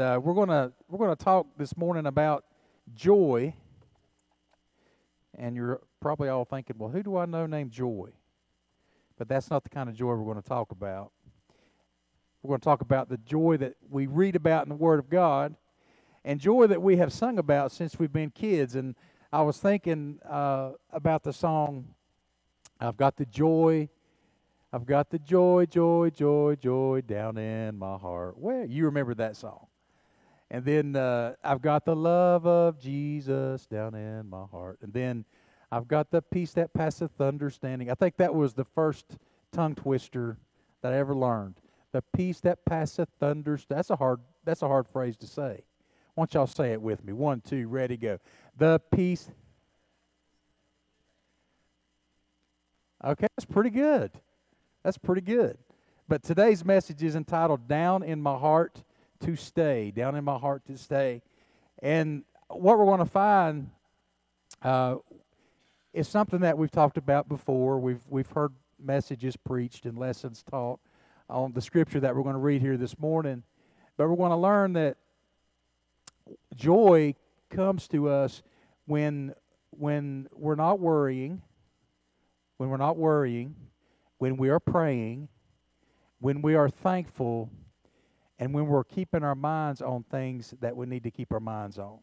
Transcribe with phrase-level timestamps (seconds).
[0.00, 2.44] uh, we're gonna we're gonna talk this morning about
[2.94, 3.54] joy.
[5.36, 8.10] And you're probably all thinking, well, who do I know named Joy?
[9.16, 11.12] But that's not the kind of joy we're going to talk about.
[12.42, 15.08] We're going to talk about the joy that we read about in the Word of
[15.08, 15.54] God,
[16.24, 18.74] and joy that we have sung about since we've been kids.
[18.74, 18.96] And
[19.32, 21.94] I was thinking uh, about the song,
[22.80, 23.88] "I've got the joy."
[24.72, 28.38] I've got the joy, joy, joy, joy down in my heart.
[28.38, 29.66] Well, you remember that song?
[30.50, 34.78] And then uh, I've got the love of Jesus down in my heart.
[34.82, 35.24] And then
[35.70, 37.90] I've got the peace that passeth understanding.
[37.90, 39.18] I think that was the first
[39.52, 40.36] tongue twister
[40.82, 41.60] that I ever learned.
[41.92, 43.76] The peace that passeth understanding.
[43.76, 44.20] That's a hard.
[44.44, 45.62] That's a hard phrase to say.
[46.14, 47.12] Why don't y'all say it with me?
[47.12, 48.18] One, two, ready, go.
[48.56, 49.30] The peace.
[53.04, 54.10] Okay, that's pretty good.
[54.82, 55.58] That's pretty good.
[56.08, 58.82] But today's message is entitled Down in My Heart
[59.20, 59.90] to Stay.
[59.90, 61.22] Down in My Heart to Stay.
[61.82, 63.70] And what we're going to find
[64.62, 64.96] uh,
[65.92, 67.78] is something that we've talked about before.
[67.78, 70.80] We've, we've heard messages preached and lessons taught
[71.28, 73.42] on the scripture that we're going to read here this morning.
[73.96, 74.96] But we're going to learn that
[76.54, 77.14] joy
[77.50, 78.42] comes to us
[78.86, 79.34] when
[79.70, 81.42] when we're not worrying,
[82.56, 83.54] when we're not worrying,
[84.18, 85.28] when we are praying,
[86.18, 87.50] when we are thankful,
[88.40, 91.78] and when we're keeping our minds on things that we need to keep our minds
[91.78, 91.98] on.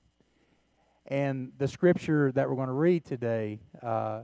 [1.08, 4.24] And the scripture that we're going to read today uh,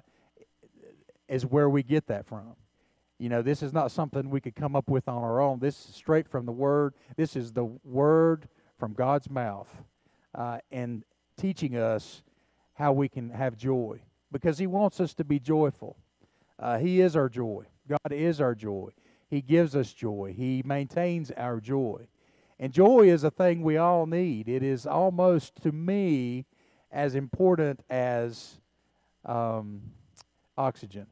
[1.28, 2.56] is where we get that from.
[3.18, 5.60] You know, this is not something we could come up with on our own.
[5.60, 6.94] This is straight from the Word.
[7.18, 8.48] This is the Word
[8.78, 9.70] from God's mouth
[10.36, 11.04] uh, and
[11.36, 12.22] teaching us
[12.74, 14.02] how we can have joy
[14.32, 15.98] because He wants us to be joyful.
[16.60, 17.66] Uh, he is our joy.
[17.88, 18.90] God is our joy.
[19.34, 20.36] He gives us joy.
[20.38, 22.08] He maintains our joy.
[22.60, 24.48] And joy is a thing we all need.
[24.48, 26.46] It is almost, to me,
[26.92, 28.60] as important as
[29.26, 29.82] um,
[30.56, 31.08] oxygen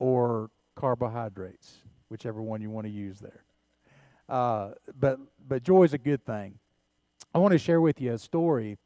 [0.00, 1.76] or carbohydrates,
[2.08, 3.44] whichever one you want to use there.
[4.28, 6.58] Uh, but but joy is a good thing.
[7.32, 8.76] I want to share with you a story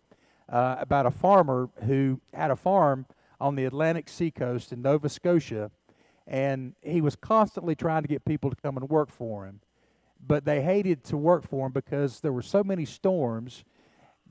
[0.51, 3.07] uh, about a farmer who had a farm
[3.41, 5.71] on the Atlantic seacoast in Nova Scotia,
[6.33, 9.61] and he was constantly trying to get people to come and work for him.
[10.27, 13.65] But they hated to work for him because there were so many storms,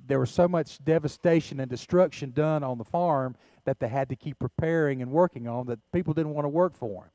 [0.08, 3.36] there was so much devastation and destruction done on the farm
[3.66, 6.76] that they had to keep preparing and working on that people didn't want to work
[6.76, 7.12] for him.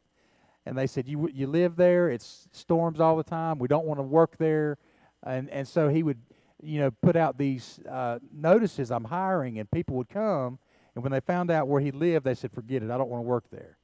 [0.65, 2.09] And they said, "You you live there?
[2.09, 3.59] It's storms all the time.
[3.59, 4.79] We don't want to work there."
[5.25, 6.21] And and so he would,
[6.63, 8.91] you know, put out these uh, notices.
[8.91, 10.59] I'm hiring, and people would come
[10.97, 13.23] and when they found out where he lived, they said, forget it, I don't want
[13.23, 13.77] to work there.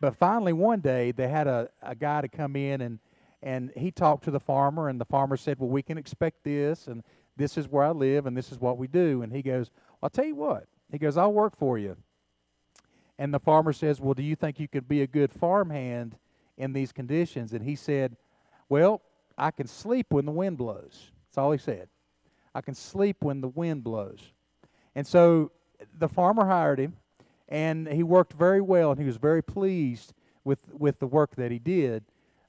[0.00, 2.98] But finally, one day, they had a, a guy to come in and,
[3.42, 6.88] and he talked to the farmer, and the farmer said, Well, we can expect this,
[6.88, 7.02] and
[7.36, 9.22] this is where I live, and this is what we do.
[9.22, 9.70] And he goes,
[10.02, 10.66] I'll tell you what.
[10.90, 11.96] He goes, I'll work for you.
[13.18, 16.16] And the farmer says, Well, do you think you could be a good farmhand
[16.56, 17.52] in these conditions?
[17.52, 18.16] And he said,
[18.68, 19.02] Well,
[19.38, 21.10] I can sleep when the wind blows.
[21.28, 21.88] That's all he said.
[22.54, 24.32] I can sleep when the wind blows.
[24.94, 25.52] And so
[25.98, 26.96] the farmer hired him,
[27.48, 30.12] and he worked very well, and he was very pleased
[30.44, 32.04] with with the work that he did.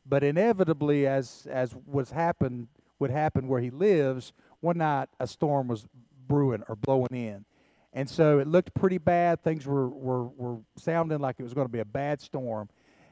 [0.06, 2.68] But inevitably, as as was happened
[3.00, 5.86] would happen where he lives, one night a storm was
[6.28, 7.46] brewing or blowing in,
[7.94, 9.44] and so it looked pretty bad.
[9.44, 12.70] Things were were were sounding like it was going to be a bad storm.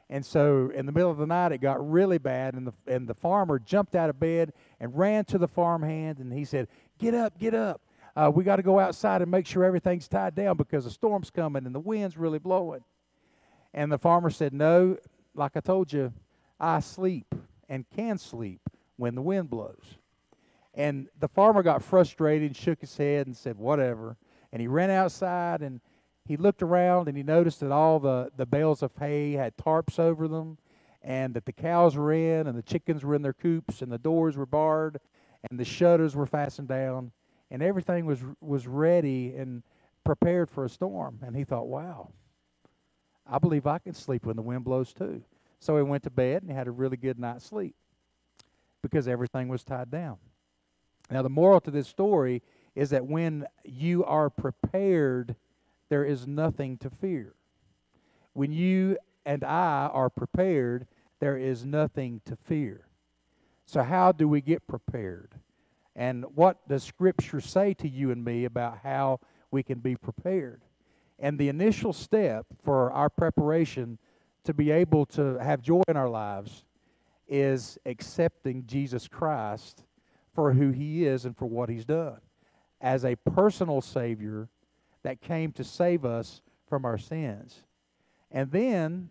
[0.07, 3.07] And so, in the middle of the night, it got really bad, and the and
[3.07, 6.67] the farmer jumped out of bed and ran to the farmhand, and he said,
[6.99, 7.81] "Get up, get up!"
[8.16, 11.29] Uh, we got to go outside and make sure everything's tied down because the storm's
[11.29, 12.84] coming and the wind's really blowing.
[13.73, 14.97] And the farmer said, No,
[15.34, 16.14] like I told you,
[16.59, 17.35] I sleep
[17.67, 18.62] and can sleep
[18.96, 19.97] when the wind blows.
[20.73, 24.16] And the farmer got frustrated, shook his head, and said, Whatever.
[24.53, 25.82] And he ran outside and
[26.26, 30.00] he looked around and he noticed that all the, the bales of hay had tarps
[30.00, 30.58] over them
[31.03, 33.97] and that the cows were in and the chickens were in their coops and the
[33.97, 35.00] doors were barred
[35.50, 37.12] and the shutters were fastened down
[37.55, 39.63] and everything was was ready and
[40.03, 41.19] prepared for a storm.
[41.25, 42.11] And he thought, "Wow,
[43.25, 45.23] I believe I can sleep when the wind blows too."
[45.59, 47.73] So he went to bed and he had a really good night's sleep
[48.81, 50.17] because everything was tied down.
[51.09, 52.43] Now, the moral to this story
[52.75, 55.37] is that when you are prepared,
[55.87, 57.35] there is nothing to fear.
[58.34, 60.87] When you and I are prepared,
[61.22, 62.90] there is nothing to fear.
[63.66, 65.35] So, how do we get prepared?
[65.96, 69.22] And what does Scripture say to you and me about how
[69.52, 70.62] we can be prepared?
[71.18, 73.97] And the initial step for our preparation
[74.44, 76.66] to be able to have joy in our lives
[77.28, 79.84] is accepting Jesus Christ
[80.34, 82.20] for who he is and for what he's done
[82.82, 84.50] as a personal Savior
[85.03, 87.64] that came to save us from our sins.
[88.30, 89.09] And then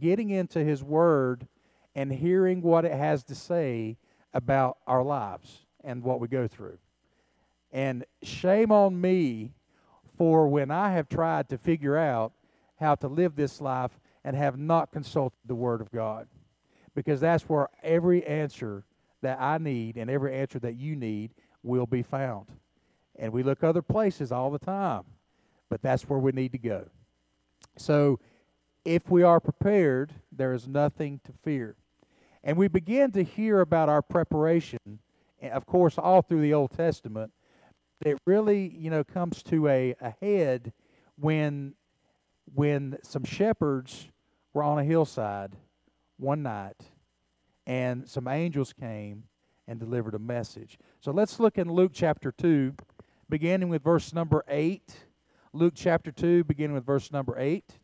[0.00, 1.46] getting into his word
[1.94, 3.98] and hearing what it has to say
[4.32, 6.78] about our lives and what we go through.
[7.72, 9.52] And shame on me
[10.16, 12.32] for when I have tried to figure out
[12.80, 16.26] how to live this life and have not consulted the Word of God.
[16.94, 18.84] Because that's where every answer
[19.22, 21.32] that I need and every answer that you need
[21.62, 22.46] will be found.
[23.16, 25.02] And we look other places all the time,
[25.68, 26.86] but that's where we need to go.
[27.76, 28.20] So
[28.84, 31.76] if we are prepared, there is nothing to fear.
[32.42, 35.00] And we begin to hear about our preparation,
[35.52, 37.32] of course, all through the Old Testament.
[38.04, 40.72] It really, you know, comes to a, a head
[41.16, 41.74] when
[42.54, 44.08] when some shepherds
[44.52, 45.56] were on a hillside
[46.18, 46.76] one night
[47.66, 49.24] and some angels came
[49.66, 50.78] and delivered a message.
[51.00, 52.74] So let's look in Luke chapter 2,
[53.28, 54.82] beginning with verse number 8.
[55.52, 57.78] Luke chapter 2, beginning with verse number 8.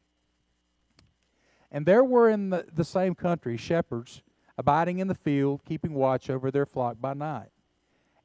[1.71, 4.23] And there were in the, the same country shepherds
[4.61, 7.49] abiding in the field, keeping watch over their flock by night.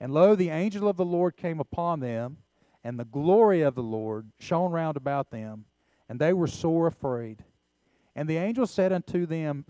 [0.02, 2.40] And lo, the angel of the Lord came upon them,
[2.84, 5.64] and the glory of the Lord shone round about them,
[6.10, 7.46] and they were sore afraid.
[8.18, 9.64] And the angel said unto them,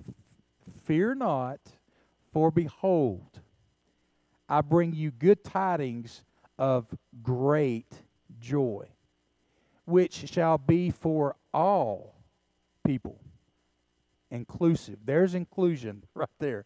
[0.86, 1.60] Fear not,
[2.34, 3.42] for behold,
[4.50, 6.24] I bring you good tidings
[6.58, 6.88] of
[7.22, 7.94] great
[8.40, 8.88] joy,
[9.86, 12.16] which shall be for all
[12.84, 13.20] people
[14.36, 15.00] inclusive.
[15.06, 16.66] There's inclusion right there.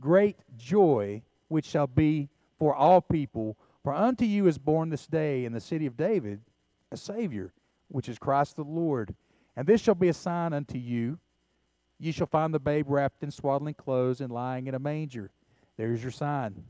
[0.00, 2.28] Great joy, which shall be
[2.58, 3.56] for all people.
[3.82, 6.40] For unto you is born this day in the city of David
[6.90, 7.52] a Savior,
[7.88, 9.14] which is Christ the Lord.
[9.56, 11.18] And this shall be a sign unto you.
[11.98, 15.30] You shall find the babe wrapped in swaddling clothes and lying in a manger.
[15.76, 16.64] There's your sign.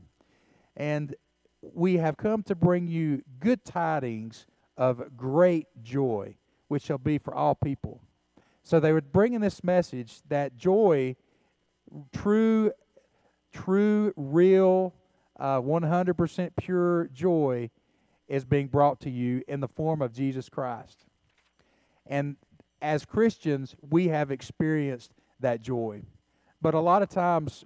[0.75, 1.15] And
[1.61, 4.45] we have come to bring you good tidings
[4.77, 6.35] of great joy,
[6.67, 8.01] which shall be for all people.
[8.65, 11.15] So they were bringing this message that joy,
[12.11, 12.71] true,
[13.53, 14.95] true, real,
[15.39, 17.69] uh, 100% pure joy
[18.27, 21.05] is being brought to you in the form of Jesus Christ.
[22.07, 22.37] And
[22.81, 26.01] as Christians, we have experienced that joy.
[26.59, 27.65] But a lot of times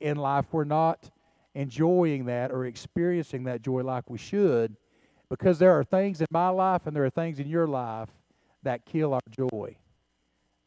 [0.00, 1.10] in life, we're not
[1.56, 4.76] enjoying that or experiencing that joy like we should
[5.30, 8.10] because there are things in my life and there are things in your life
[8.62, 9.76] that kill our joy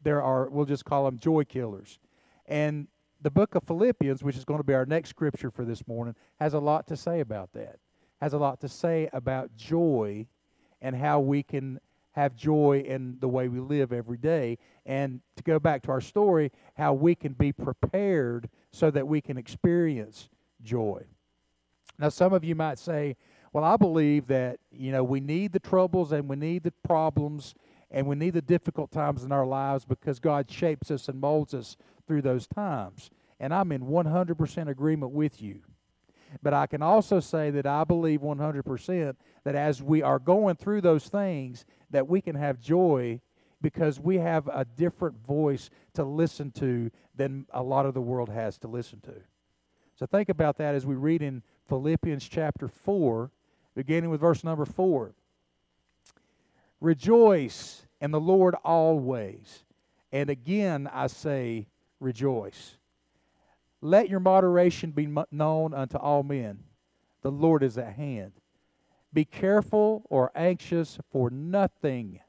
[0.04, 2.00] there are, we'll just call them joy killers.
[2.48, 2.88] And
[3.22, 6.16] the book of Philippians, which is going to be our next scripture for this morning,
[6.40, 7.78] has a lot to say about that.
[8.20, 10.26] Has a lot to say about joy
[10.82, 11.80] and how we can
[12.14, 14.58] have joy in the way we live every day.
[14.86, 19.22] And to go back to our story, how we can be prepared so that we
[19.22, 20.30] can experience
[20.64, 21.04] joy.
[22.00, 23.16] Now, some of you might say,
[23.54, 27.54] well, I believe that, you know, we need the troubles and we need the problems
[27.92, 31.54] and we need the difficult times in our lives because God shapes us and molds
[31.54, 31.76] us
[32.08, 33.12] through those times.
[33.40, 35.62] And I'm in 100% agreement with you.
[36.42, 40.82] But I can also say that I believe 100% that as we are going through
[40.82, 43.20] those things, that we can have joy
[43.62, 48.30] because we have a different voice to listen to than a lot of the world
[48.30, 49.14] has to listen to.
[49.96, 53.30] So think about that as we read in Philippians chapter 4,
[53.76, 55.14] beginning with verse number 4.
[56.82, 59.64] Rejoice in the Lord always.
[60.12, 61.68] And again I say,
[62.00, 62.78] rejoice.
[63.82, 66.60] Let your moderation be known unto all men.
[67.22, 68.34] The Lord is at hand.
[69.14, 72.20] Be careful or anxious for nothing,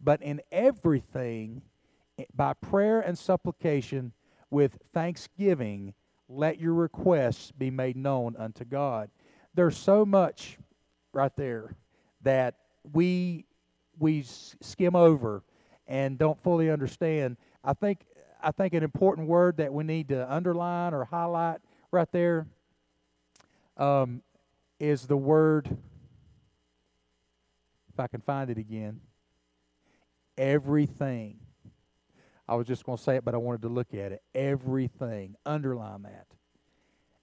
[0.00, 1.62] but in everything,
[2.18, 4.12] eh, by prayer and supplication,
[4.50, 5.94] with thanksgiving,
[6.28, 9.10] let your requests be made known unto God.
[9.54, 10.58] There's so much
[11.12, 11.74] right there
[12.22, 12.54] that
[12.92, 13.46] we
[13.98, 15.42] we skim over
[15.86, 17.36] and don't fully understand.
[17.64, 18.00] I think
[18.40, 22.46] I think an important word that we need to underline or highlight right there
[23.76, 24.22] um,
[24.78, 25.68] is the word.
[27.92, 29.00] If I can find it again,
[30.36, 31.38] everything.
[32.48, 34.22] I was just going to say it, but I wanted to look at it.
[34.34, 35.34] Everything.
[35.44, 36.26] Underline that.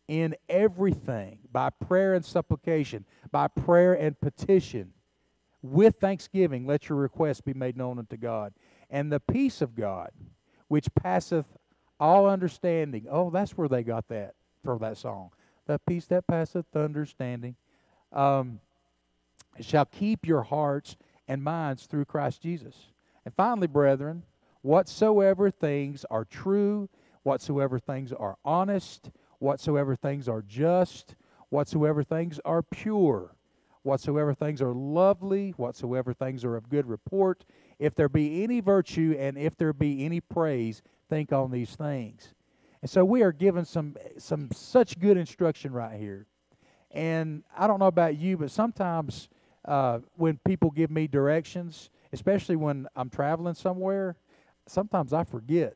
[0.08, 4.94] In everything, by prayer and supplication, by prayer and petition,
[5.72, 8.54] with thanksgiving, let your requests be made known unto God.
[8.90, 10.12] And the peace of God,
[10.68, 11.46] which passeth
[12.00, 13.08] all understanding.
[13.10, 15.32] Oh, that's where they got that for that song.
[15.66, 17.56] The peace that passeth understanding
[18.12, 18.60] um,
[19.60, 22.76] shall keep your hearts and minds through Christ Jesus.
[23.26, 24.24] And finally, brethren,
[24.62, 26.90] whatsoever things are true,
[27.24, 31.16] whatsoever things are honest, whatsoever things are just,
[31.50, 33.35] whatsoever things are pure,
[33.86, 37.46] whatsoever things are lovely, whatsoever things are of good report,
[37.78, 42.34] if there be any virtue and if there be any praise, think on these things.
[42.82, 46.26] And so we are given some some such good instruction right here.
[46.92, 49.30] And I don't know about you, but sometimes
[49.66, 54.16] uh, when people give me directions, especially when I'm traveling somewhere,
[54.68, 55.76] sometimes I forget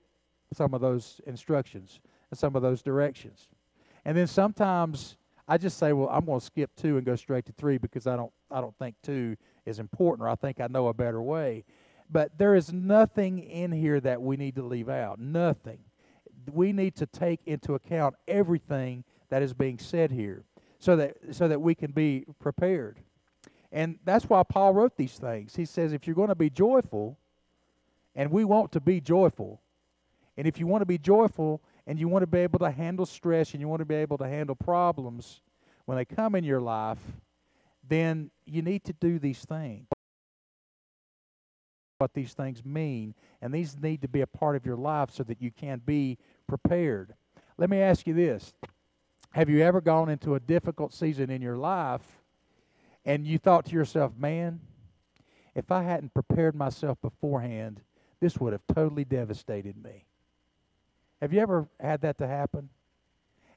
[0.54, 2.00] some of those instructions
[2.32, 3.50] and some of those directions.
[4.06, 5.18] And then sometimes
[5.50, 8.06] I just say, well, I'm going to skip two and go straight to three because
[8.06, 11.22] I don't I don't think two is important or I think I know a better
[11.22, 11.66] way.
[12.10, 15.20] But there is nothing in here that we need to leave out.
[15.20, 15.80] Nothing.
[16.52, 20.44] We need to take into account everything that is being said here
[20.78, 23.00] so that so that we can be prepared.
[23.72, 25.56] And that's why Paul wrote these things.
[25.56, 27.18] He says if you're going to be joyful,
[28.16, 29.62] and we want to be joyful,
[30.38, 33.04] and if you want to be joyful, and you want to be able to handle
[33.04, 35.42] stress and you want to be able to handle problems
[35.86, 37.00] when they come in your life,
[37.86, 39.88] then you need to do these things.
[41.98, 45.24] What these things mean, and these need to be a part of your life so
[45.24, 47.16] that you can be prepared.
[47.58, 48.54] Let me ask you this
[49.32, 52.22] Have you ever gone into a difficult season in your life
[53.04, 54.60] and you thought to yourself, man,
[55.56, 57.82] if I hadn't prepared myself beforehand,
[58.20, 60.06] this would have totally devastated me?
[61.22, 62.70] Have you ever had that to happen?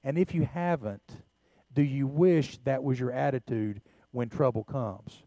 [0.04, 1.22] And if you haven't,
[1.72, 5.22] do you wish that was your attitude when trouble comes?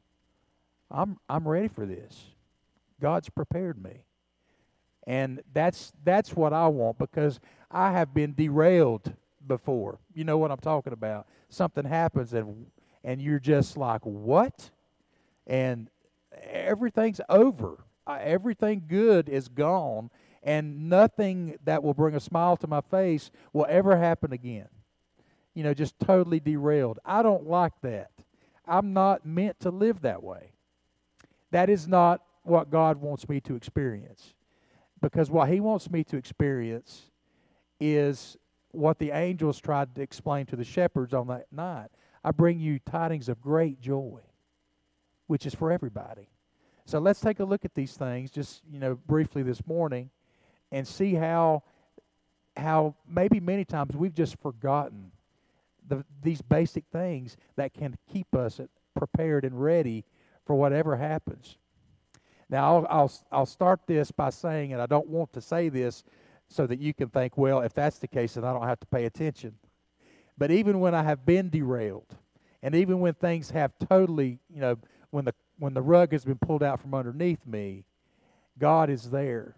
[0.92, 2.26] I'm I'm ready for this.
[3.02, 4.04] God's prepared me.
[5.08, 7.40] And that's that's what I want because
[7.72, 9.14] I have been derailed
[9.48, 10.00] before.
[10.14, 11.28] You know what I'm talking about.
[11.50, 12.68] Something happens and
[13.04, 14.72] and you're just like, "What?"
[15.48, 15.90] And
[16.44, 17.84] everything's over.
[18.08, 20.10] Uh, everything good is gone
[20.46, 24.70] and nothing that will bring a smile to my face will ever happen again.
[25.56, 27.00] You know, just totally derailed.
[27.04, 28.12] I don't like that.
[28.68, 30.52] I'm not meant to live that way.
[31.50, 34.36] That is not what God wants me to experience.
[35.02, 37.10] Because what He wants me to experience
[37.80, 38.38] is
[38.70, 41.90] what the angels tried to explain to the shepherds on that night.
[42.24, 44.20] I bring you tidings of great joy,
[45.26, 46.30] which is for everybody.
[46.86, 50.12] So let's take a look at these things just, you know, briefly this morning
[50.76, 51.64] and see how
[52.58, 55.12] how maybe many times we've just forgotten
[55.88, 58.60] the, these basic things that can keep us
[58.96, 60.04] prepared and ready
[60.46, 61.58] for whatever happens.
[62.50, 66.04] Now, I'll, I'll, I'll start this by saying, and I don't want to say this
[66.48, 68.88] so that you can think, well, if that's the case, then I don't have to
[68.88, 69.56] pay attention.
[70.38, 72.16] But even when I have been derailed,
[72.64, 74.78] and even when things have totally, you know,
[75.10, 77.86] when the when the rug has been pulled out from underneath me,
[78.58, 79.56] God is there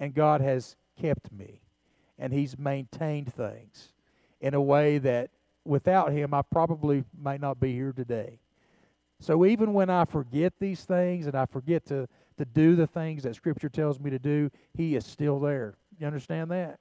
[0.00, 1.60] and God has kept me.
[2.18, 3.92] And He's maintained things
[4.40, 5.30] in a way that
[5.64, 8.40] without Him, I probably might not be here today.
[9.20, 13.22] So even when I forget these things and I forget to, to do the things
[13.22, 15.76] that Scripture tells me to do, He is still there.
[15.98, 16.80] You understand that?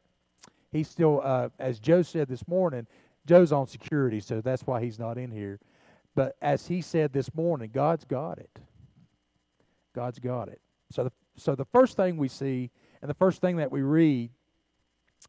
[0.71, 2.87] He's still, uh, as Joe said this morning,
[3.25, 5.59] Joe's on security, so that's why he's not in here.
[6.15, 8.49] But as he said this morning, God's got it.
[9.93, 10.61] God's got it.
[10.91, 12.71] So the, so the first thing we see
[13.01, 14.29] and the first thing that we read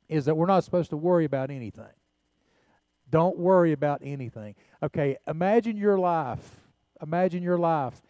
[0.08, 1.84] is that we're not supposed to worry about anything.
[3.10, 4.54] Don't worry about anything.
[4.82, 6.56] Okay, imagine your life.
[7.02, 8.00] Imagine your life,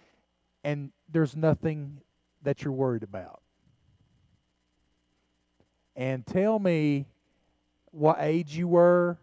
[0.65, 2.01] and there's nothing
[2.43, 3.41] that you're worried about.
[5.95, 7.07] And tell me
[7.93, 9.19] what age you were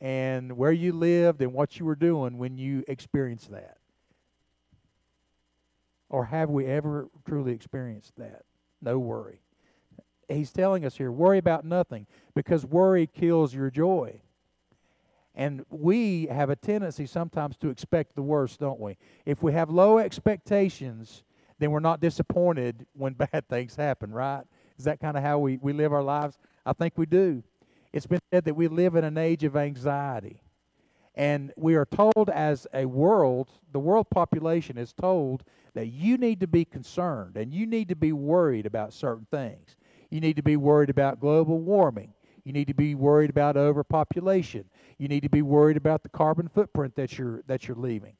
[0.00, 3.76] and where you lived and what you were doing when you experienced that.
[6.08, 8.42] Or have we ever truly experienced that?
[8.80, 9.40] No worry
[10.28, 14.20] he's telling us here worry about nothing because worry kills your joy.
[15.34, 18.98] And we have a tendency sometimes to expect the worst, don't we?
[19.24, 21.22] If we have low expectations,
[21.58, 24.42] then we're not disappointed when bad things happen, right?
[24.78, 26.38] Is that kind of how we, we live our lives?
[26.66, 27.42] I think we do.
[27.92, 30.42] It's been said that we live in an age of anxiety.
[31.14, 35.42] And we are told as a world, the world population is told
[35.74, 39.76] that you need to be concerned and you need to be worried about certain things.
[40.10, 42.12] You need to be worried about global warming.
[42.44, 44.64] You need to be worried about overpopulation.
[44.96, 48.14] You need to be worried about the carbon footprint that you're that you're leaving.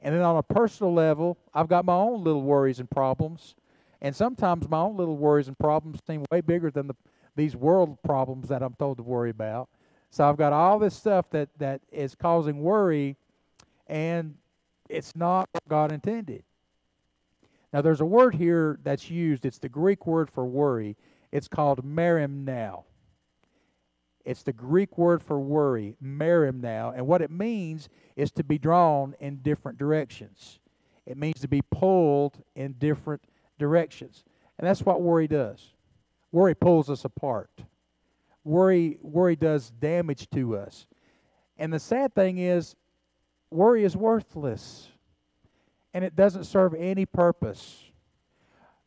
[0.00, 3.54] And then on a personal level, I've got my own little worries and problems.
[4.00, 6.94] And sometimes my own little worries and problems seem way bigger than the,
[7.34, 9.68] these world problems that I'm told to worry about.
[10.10, 13.16] So I've got all this stuff that, that is causing worry,
[13.88, 14.34] and
[14.88, 16.44] it's not what God intended.
[17.72, 19.44] Now, there's a word here that's used.
[19.44, 20.96] It's the Greek word for worry.
[21.32, 22.84] It's called merimnao.
[24.24, 29.14] It's the Greek word for worry, merimnao, and what it means is to be drawn
[29.20, 30.60] in different directions.
[31.06, 33.22] It means to be pulled in different
[33.58, 34.24] directions.
[34.58, 35.72] And that's what worry does.
[36.32, 37.50] Worry pulls us apart.
[38.44, 40.86] Worry worry does damage to us.
[41.56, 42.76] And the sad thing is
[43.50, 44.88] worry is worthless.
[45.94, 47.87] And it doesn't serve any purpose.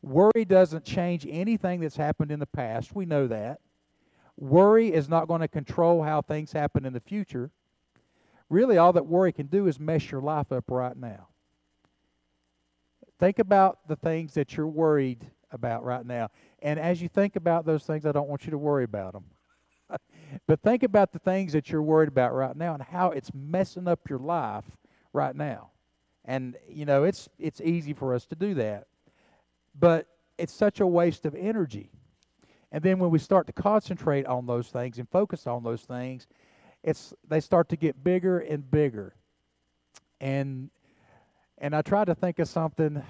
[0.01, 2.95] Worry doesn't change anything that's happened in the past.
[2.95, 3.59] We know that.
[4.37, 7.51] Worry is not going to control how things happen in the future.
[8.49, 11.27] Really, all that worry can do is mess your life up right now.
[13.19, 16.29] Think about the things that you're worried about right now.
[16.61, 19.25] And as you think about those things, I don't want you to worry about them.
[20.47, 23.87] but think about the things that you're worried about right now and how it's messing
[23.87, 24.65] up your life
[25.13, 25.69] right now.
[26.25, 28.87] And you know, it's it's easy for us to do that.
[29.77, 31.91] But it's such a waste of energy.
[32.71, 36.27] And then when we start to concentrate on those things and focus on those things,
[36.83, 39.15] it's they start to get bigger and bigger.
[40.19, 40.69] And
[41.57, 43.03] and I try to think of something,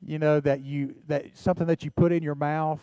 [0.00, 2.80] you know, that you that something that you put in your mouth,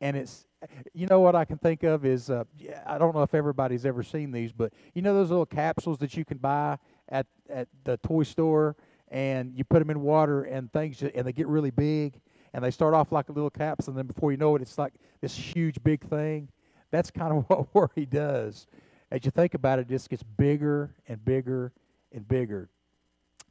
[0.00, 0.46] and it's
[0.92, 2.44] you know what I can think of is uh,
[2.86, 6.16] I don't know if everybody's ever seen these, but you know those little capsules that
[6.16, 8.76] you can buy at at the toy store,
[9.10, 12.20] and you put them in water and things, and they get really big,
[12.52, 14.94] and they start off like little caps and then before you know it, it's like
[15.20, 16.48] this huge big thing.
[16.90, 18.66] That's kind of what worry does.
[19.10, 21.72] As you think about it, it just gets bigger and bigger
[22.12, 22.68] and bigger.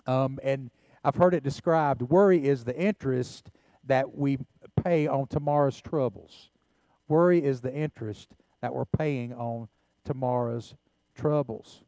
[0.05, 0.69] Um, and
[1.03, 3.49] I've heard it described worry is the interest
[3.85, 4.37] that we
[4.83, 6.49] pay on tomorrow's troubles.
[7.07, 8.29] Worry is the interest
[8.61, 9.69] that we're paying on
[10.03, 10.75] tomorrow's
[11.15, 11.83] troubles.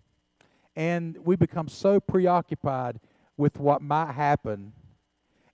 [0.76, 3.00] And we become so preoccupied
[3.40, 4.74] with what might happen,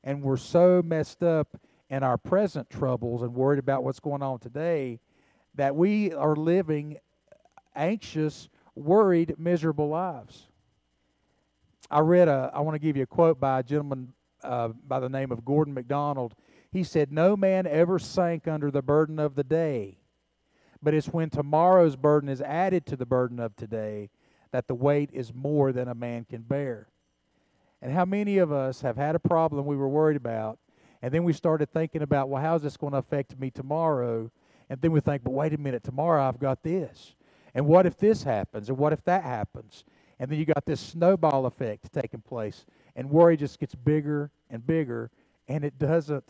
[0.03, 1.55] and we're so messed up
[1.87, 4.99] in our present troubles and worried about what's going on today
[5.53, 6.97] that we are living
[7.75, 10.47] anxious, worried, miserable lives.
[11.91, 14.99] I read a, I want to give you a quote by a gentleman uh, by
[14.99, 16.33] the name of Gordon MacDonald.
[16.71, 19.99] He said, No man ever sank under the burden of the day,
[20.81, 24.09] but it's when tomorrow's burden is added to the burden of today
[24.51, 26.87] that the weight is more than a man can bear.
[27.85, 30.57] And how many of us have had a problem we were worried about,
[31.03, 34.31] and then we started thinking about, well, how's this going to affect me tomorrow?
[34.71, 37.13] And then we think, but wait a minute, tomorrow I've got this.
[37.53, 38.69] And what if this happens?
[38.69, 39.83] And what if that happens?
[40.17, 42.65] And then you got this snowball effect taking place.
[42.95, 45.11] And worry just gets bigger and bigger,
[45.47, 46.23] and it doesn't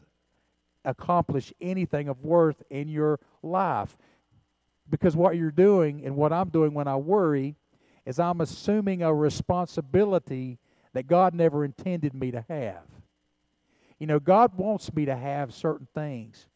[0.84, 3.96] accomplish anything of worth in your life.
[4.90, 7.56] Because what you're doing and what I'm doing when I worry
[8.06, 10.60] is I'm assuming a responsibility
[10.96, 12.84] that God never intended me to have.
[14.00, 16.48] You know, God wants me to have certain things.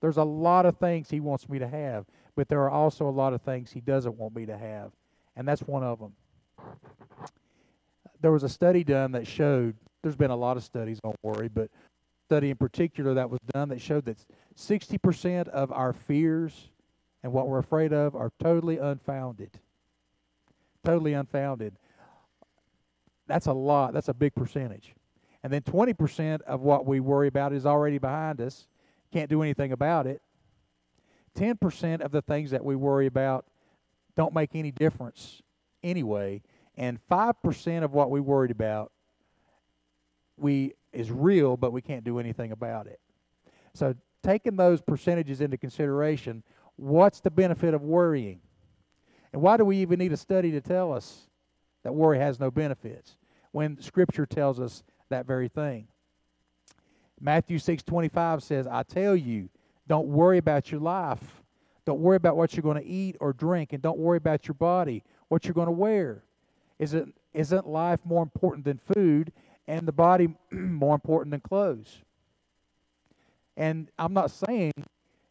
[0.00, 2.04] There's a lot of things He wants me to have,
[2.34, 4.90] but there are also a lot of things He doesn't want me to have,
[5.36, 6.12] and that's one of them.
[8.20, 11.48] There was a study done that showed, there's been a lot of studies don't worry,
[11.48, 11.70] but
[12.26, 14.18] study in particular that was done that showed that
[14.56, 16.70] 60% of our fears
[17.22, 19.60] and what we're afraid of are totally unfounded.
[20.84, 21.76] Totally unfounded.
[23.26, 23.94] That's a lot.
[23.94, 24.94] That's a big percentage.
[25.42, 28.66] And then 20% of what we worry about is already behind us.
[29.12, 30.22] Can't do anything about it.
[31.36, 33.46] 10% of the things that we worry about
[34.16, 35.42] don't make any difference
[35.82, 36.42] anyway,
[36.76, 38.92] and 5% of what we worried about
[40.36, 43.00] we is real, but we can't do anything about it.
[43.74, 46.42] So taking those percentages into consideration,
[46.76, 48.40] what's the benefit of worrying?
[49.32, 51.28] And why do we even need a study to tell us
[51.84, 53.16] that worry has no benefits
[53.52, 55.86] when scripture tells us that very thing?
[57.20, 59.48] Matthew 6:25 says, "I tell you,
[59.86, 61.42] don't worry about your life.
[61.84, 64.54] Don't worry about what you're going to eat or drink, and don't worry about your
[64.54, 66.24] body, what you're going to wear.
[66.78, 69.32] Isn't, isn't life more important than food
[69.66, 72.02] and the body more important than clothes?
[73.56, 74.72] And I'm not saying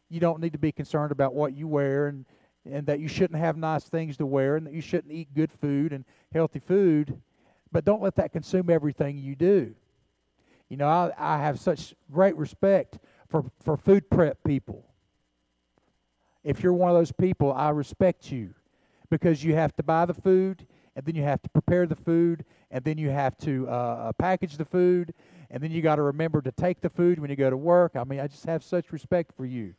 [0.08, 2.24] you don't need to be concerned about what you wear and,
[2.70, 5.52] and that you shouldn't have nice things to wear and that you shouldn't eat good
[5.52, 7.20] food and healthy food,
[7.72, 9.74] but don't let that consume everything you do.
[10.68, 12.98] You know, I, I have such great respect
[13.28, 14.84] for, for food prep people.
[16.42, 18.54] If you're one of those people, I respect you
[19.10, 22.44] because you have to buy the food and then you have to prepare the food
[22.70, 25.12] and then you have to uh, uh package the food
[25.50, 27.92] and then you got to remember to take the food when you go to work.
[27.96, 29.74] I mean, I just have such respect for you.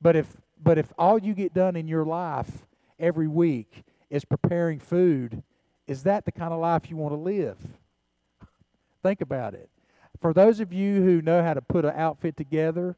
[0.00, 2.66] But if but if all you get done in your life
[2.98, 5.42] every week is preparing food,
[5.86, 7.58] is that the kind of life you want to live?
[9.02, 9.70] Think about it.
[10.20, 12.96] For those of you who know how to put an outfit together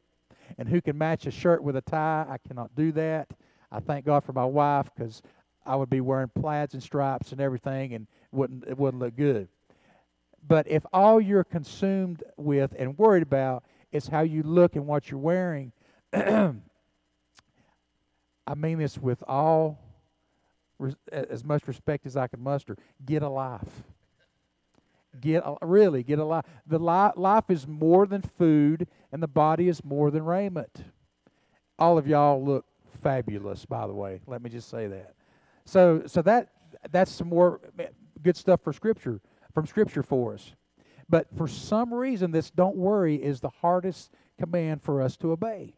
[0.58, 3.30] and who can match a shirt with a tie, I cannot do that.
[3.70, 5.22] I thank God for my wife because
[5.64, 9.48] I would be wearing plaids and stripes and everything, and wouldn't it wouldn't look good.
[10.46, 15.10] But if all you're consumed with and worried about is how you look and what
[15.10, 15.72] you're wearing,
[18.50, 19.78] I mean this with all
[21.12, 22.76] as much respect as I can muster.
[23.06, 23.84] Get a life.
[25.20, 26.44] Get a, really get a life.
[26.66, 30.82] The li- life is more than food, and the body is more than raiment.
[31.78, 32.64] All of y'all look
[33.00, 34.20] fabulous, by the way.
[34.26, 35.14] Let me just say that.
[35.64, 36.48] So, so that
[36.90, 37.60] that's some more
[38.20, 39.20] good stuff for Scripture
[39.54, 40.54] from Scripture for us.
[41.08, 44.10] But for some reason, this "don't worry" is the hardest
[44.40, 45.76] command for us to obey.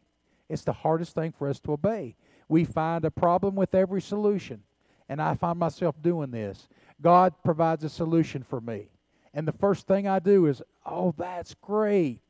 [0.49, 2.15] It's the hardest thing for us to obey.
[2.53, 4.61] We find a problem with every solution,
[5.09, 6.67] and I find myself doing this.
[7.01, 8.89] God provides a solution for me,
[9.33, 12.21] and the first thing I do is, "Oh, that's great,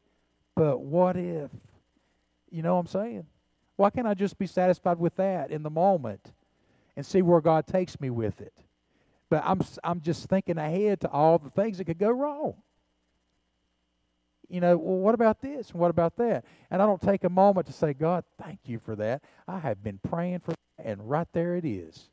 [0.55, 1.51] but what if?"
[2.49, 3.27] You know what I'm saying?
[3.75, 6.31] Why can't I just be satisfied with that in the moment
[6.95, 8.53] and see where God takes me with it?
[9.27, 12.53] But I'm I'm just thinking ahead to all the things that could go wrong.
[14.49, 16.45] You know, well, what about this and what about that?
[16.69, 19.23] And I don't take a moment to say, God, thank you for that.
[19.47, 22.09] I have been praying for that, and right there it is.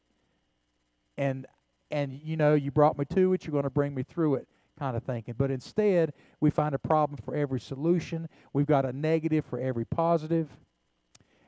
[1.19, 1.47] And
[1.91, 4.49] and you know, you brought me to it, you're going to bring me through it
[4.79, 5.35] kind of thinking.
[5.37, 8.29] But instead, we find a problem for every solution.
[8.55, 10.49] We've got a negative for every positive.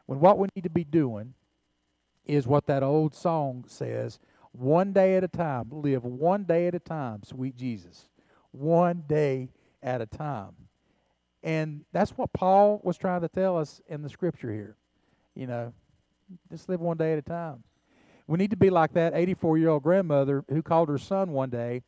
[0.07, 1.33] When what we need to be doing
[2.27, 4.21] is what that old song says
[4.53, 5.71] one day at a time.
[5.71, 8.09] Live one day at a time, sweet Jesus.
[8.51, 9.49] One day
[9.83, 10.53] at a time.
[11.43, 14.77] And that's what Paul was trying to tell us in the scripture here.
[15.35, 15.73] You know,
[16.51, 17.63] just live one day at a time.
[18.27, 21.51] We need to be like that 84 year old grandmother who called her son one
[21.51, 21.83] day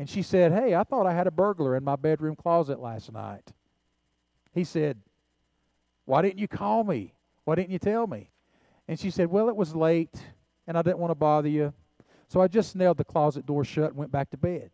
[0.00, 3.12] and she said, Hey, I thought I had a burglar in my bedroom closet last
[3.12, 3.52] night.
[4.52, 4.98] He said,
[6.04, 7.12] Why didn't you call me?
[7.44, 8.30] Why didn't you tell me?
[8.88, 10.14] And she said, Well, it was late
[10.66, 11.74] and I didn't want to bother you.
[12.28, 14.70] So I just nailed the closet door shut and went back to bed.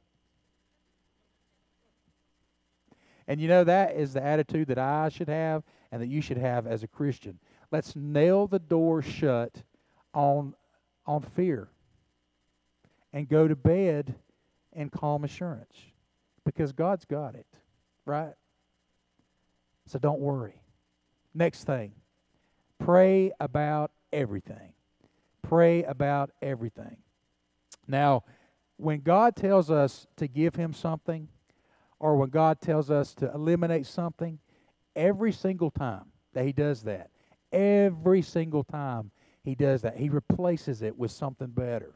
[3.29, 6.39] And you know, that is the attitude that I should have and that you should
[6.39, 7.39] have as a Christian.
[7.73, 9.63] Let's nail the door shut
[10.15, 10.55] on,
[11.07, 11.69] on fear
[13.13, 14.15] and go to bed
[14.73, 15.75] in calm assurance
[16.45, 17.47] because God's got it,
[18.05, 18.35] right?
[19.87, 20.61] So don't worry.
[21.35, 21.93] Next thing
[22.79, 24.73] pray about everything.
[25.43, 26.99] Pray about everything.
[27.89, 28.25] Now,
[28.77, 31.29] when God tells us to give Him something,
[31.99, 34.39] or when God tells us to eliminate something,
[34.95, 36.05] every single time
[36.35, 37.11] that He does that,
[37.53, 39.11] every single time
[39.43, 41.95] He does that, He replaces it with something better.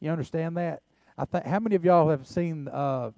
[0.00, 0.82] You understand that?
[1.18, 1.44] I think.
[1.44, 3.10] How many of y'all have seen uh,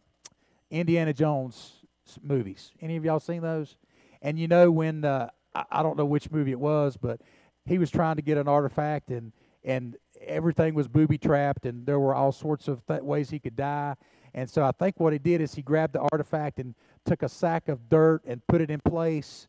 [0.70, 1.84] Indiana Jones
[2.22, 2.72] movies?
[2.80, 3.76] Any of y'all seen those?
[4.20, 7.20] And you know when uh, I, don't know which movie it was, but
[7.64, 9.32] he was trying to get an artifact and
[9.64, 13.56] and everything was booby trapped and there were all sorts of th- ways he could
[13.56, 13.94] die
[14.34, 17.28] and so i think what he did is he grabbed the artifact and took a
[17.28, 19.48] sack of dirt and put it in place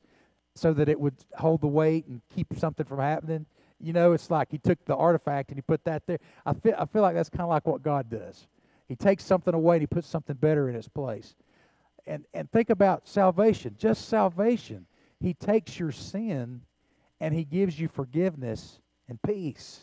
[0.55, 3.45] so that it would hold the weight and keep something from happening.
[3.79, 6.19] You know it's like he took the artifact and he put that there.
[6.45, 8.47] I feel, I feel like that's kind of like what god does.
[8.87, 11.35] He takes something away and he puts something better in its place.
[12.05, 13.75] And and think about salvation.
[13.77, 14.85] Just salvation.
[15.19, 16.61] He takes your sin
[17.19, 19.79] and he gives you forgiveness and peace.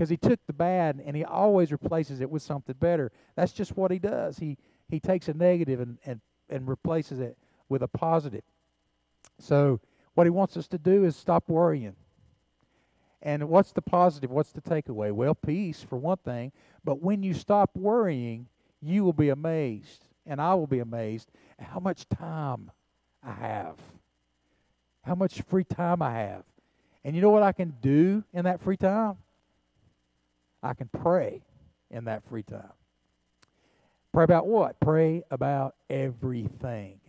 [0.00, 3.12] Because he took the bad and he always replaces it with something better.
[3.36, 4.38] That's just what he does.
[4.38, 4.56] He
[4.88, 7.36] he takes a negative and, and, and replaces it
[7.68, 8.40] with a positive.
[9.38, 9.78] So
[10.14, 11.96] what he wants us to do is stop worrying.
[13.20, 14.30] And what's the positive?
[14.30, 15.12] What's the takeaway?
[15.12, 16.52] Well, peace for one thing.
[16.82, 18.46] But when you stop worrying,
[18.80, 22.70] you will be amazed, and I will be amazed at how much time
[23.22, 23.76] I have
[25.02, 26.44] how much free time I have.
[27.04, 29.16] And you know what I can do in that free time?
[30.62, 31.42] I can pray
[31.90, 32.72] in that free time.
[34.12, 34.78] Pray about what?
[34.80, 37.00] Pray about everything.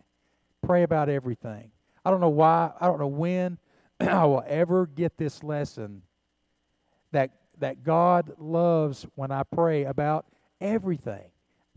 [0.65, 1.71] Pray about everything.
[2.05, 3.57] I don't know why, I don't know when
[3.99, 6.01] I will ever get this lesson
[7.11, 10.25] that that God loves when I pray about
[10.59, 11.29] everything.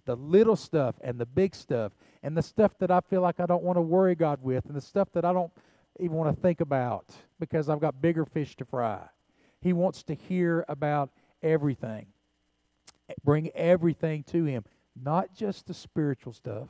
[0.07, 3.47] The little stuff and the big stuff and the stuff that I feel like I
[3.47, 5.53] don't want to worry God with and the stuff that I don't
[6.01, 7.07] even want to think about
[7.39, 9.01] because I've got bigger fish to fry.
[9.61, 11.11] He wants to hear about
[11.45, 12.07] everything.
[13.23, 14.65] Bring everything to Him,
[15.01, 16.69] not just the spiritual stuff,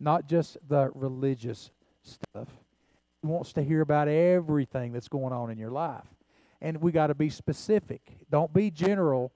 [0.00, 1.70] not just the religious
[2.02, 2.48] stuff.
[3.22, 6.06] He wants to hear about everything that's going on in your life.
[6.60, 8.00] And we got to be specific.
[8.30, 9.32] Don't be general.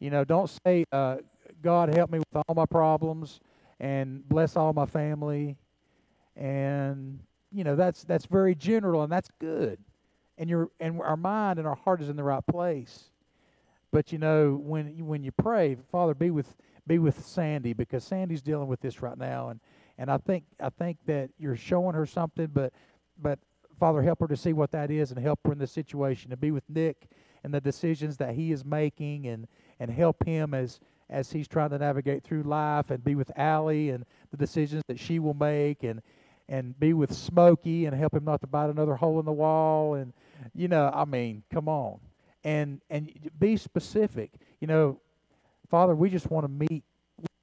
[0.00, 1.18] You know, don't say, uh,
[1.62, 3.40] God help me with all my problems
[3.78, 5.56] and bless all my family
[6.36, 7.20] and
[7.50, 9.78] you know that's that's very general and that's good
[10.38, 13.10] and your and our mind and our heart is in the right place.
[13.92, 16.54] But you know, when when you pray, Father, be with
[16.86, 19.60] be with Sandy because Sandy's dealing with this right now, and
[19.98, 22.72] and I think I think that you're showing her something, but
[23.20, 23.38] but
[23.78, 26.32] Father, help her to see what that is and help her in the situation.
[26.32, 27.08] And be with Nick
[27.42, 29.46] and the decisions that he is making, and
[29.80, 33.90] and help him as as he's trying to navigate through life, and be with Allie
[33.90, 36.00] and the decisions that she will make, and
[36.48, 39.94] and be with Smokey and help him not to bite another hole in the wall,
[39.94, 40.12] and
[40.54, 42.00] you know, I mean, come on,
[42.44, 44.30] and and be specific.
[44.60, 45.00] You know,
[45.68, 46.84] Father, we just want to meet.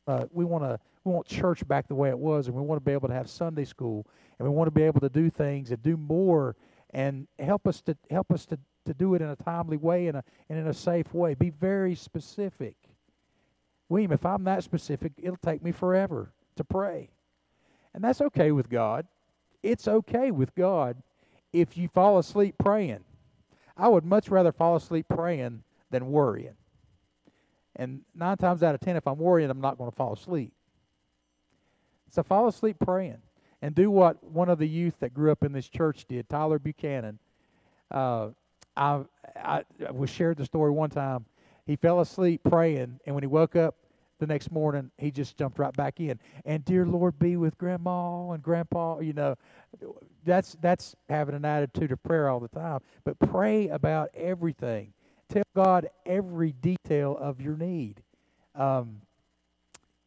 [0.08, 2.82] Uh, we want to we want church back the way it was, and we want
[2.82, 4.06] to be able to have Sunday school,
[4.38, 6.56] and we want to be able to do things and do more,
[6.92, 10.18] and help us to help us to, to do it in a timely way and,
[10.18, 11.34] a, and in a safe way.
[11.34, 12.76] Be very specific.
[13.90, 17.10] William, if I'm that specific, it'll take me forever to pray.
[17.94, 19.08] And that's okay with God.
[19.64, 20.98] It's okay with God
[21.54, 23.04] if you fall asleep praying.
[23.78, 26.56] I would much rather fall asleep praying than worrying.
[27.76, 30.52] And nine times out of ten, if I'm worrying, I'm not going to fall asleep.
[32.10, 33.22] So fall asleep praying
[33.62, 36.60] and do what one of the youth that grew up in this church did, Tyler
[36.60, 37.20] Buchanan.
[37.92, 38.30] Uh,
[38.76, 39.02] I,
[39.36, 41.26] I, I was shared the story one time.
[41.66, 43.76] He fell asleep praying, and when he woke up
[44.20, 46.20] the next morning, he just jumped right back in.
[46.46, 49.00] And dear Lord, be with Grandma and Grandpa.
[49.00, 49.36] You know,
[50.26, 52.80] that's that's having an attitude of prayer all the time.
[53.04, 54.94] But pray about everything.
[55.30, 58.02] Tell God every detail of your need.
[58.56, 59.02] Um,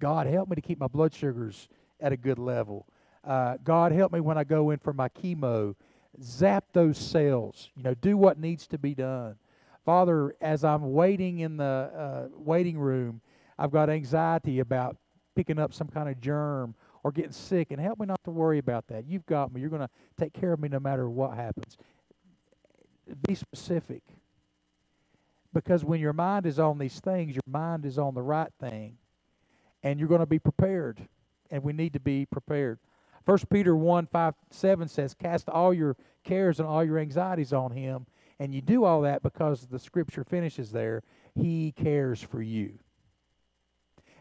[0.01, 1.69] God, help me to keep my blood sugars
[2.01, 2.87] at a good level.
[3.23, 5.75] Uh, God, help me when I go in for my chemo.
[6.23, 7.71] Zap those cells.
[7.77, 9.37] You know, do what needs to be done.
[9.85, 13.21] Father, as I'm waiting in the uh, waiting room,
[13.61, 14.97] I've got anxiety about
[15.37, 18.59] picking up some kind of germ or getting sick, and help me not to worry
[18.59, 19.07] about that.
[19.07, 19.61] You've got me.
[19.61, 21.79] You're going to take care of me no matter what happens.
[23.27, 24.03] Be specific.
[25.55, 28.99] Because when your mind is on these things, your mind is on the right thing,
[29.83, 31.09] and you're going to be prepared
[31.51, 32.79] and we need to be prepared.
[33.25, 37.73] First Peter 1 5 7 says, Cast all your cares and all your anxieties on
[37.73, 38.07] him.
[38.39, 41.03] And you do all that because the scripture finishes there.
[41.35, 42.79] He cares for you.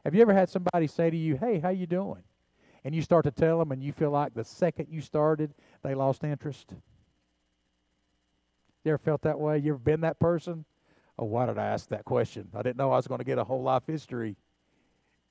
[0.10, 2.24] Have you ever had somebody say to you, Hey, how you doing?
[2.84, 5.93] And you start to tell them, and you feel like the second you started, they
[5.93, 6.74] lost interest?
[8.84, 9.60] You ever felt that way?
[9.60, 10.65] You ever been that person?
[11.19, 12.50] Oh, why did I ask that question?
[12.56, 14.36] I didn't know I was going to get a whole life history.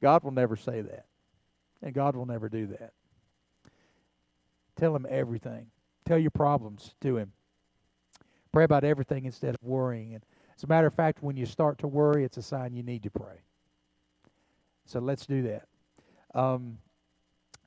[0.01, 1.07] God will never say that.
[1.83, 2.93] And God will never do that.
[4.77, 5.67] Tell him everything.
[6.05, 7.33] Tell your problems to him.
[8.53, 10.14] Pray about everything instead of worrying.
[10.14, 10.23] And
[10.57, 13.03] as a matter of fact, when you start to worry, it's a sign you need
[13.03, 13.43] to pray.
[14.88, 15.68] So let's do that.
[16.35, 16.79] Um,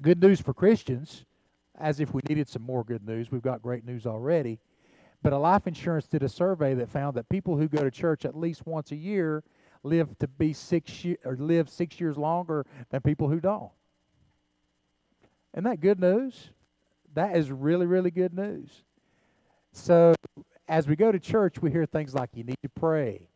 [0.01, 1.23] good news for Christians,
[1.79, 3.31] as if we needed some more good news.
[3.31, 4.60] We've got great news already.
[5.21, 8.25] But a life insurance did a survey that found that people who go to church
[8.25, 9.43] at least once a year
[9.84, 13.71] live to be six year, or live six years longer than people who don't.
[15.53, 16.49] Isn't that good news?
[17.13, 18.69] That is really, really good news.
[19.73, 20.15] So,
[20.67, 23.27] as we go to church, we hear things like, you need to pray,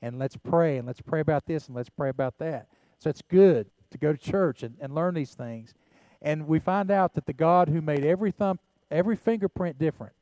[0.00, 2.68] and let's pray, and let's pray about this, and let's pray about that.
[2.98, 5.74] So, it's good to go to church and, and learn these things.
[6.22, 8.58] And we find out that the God who made every thumb,
[8.90, 10.16] every fingerprint different,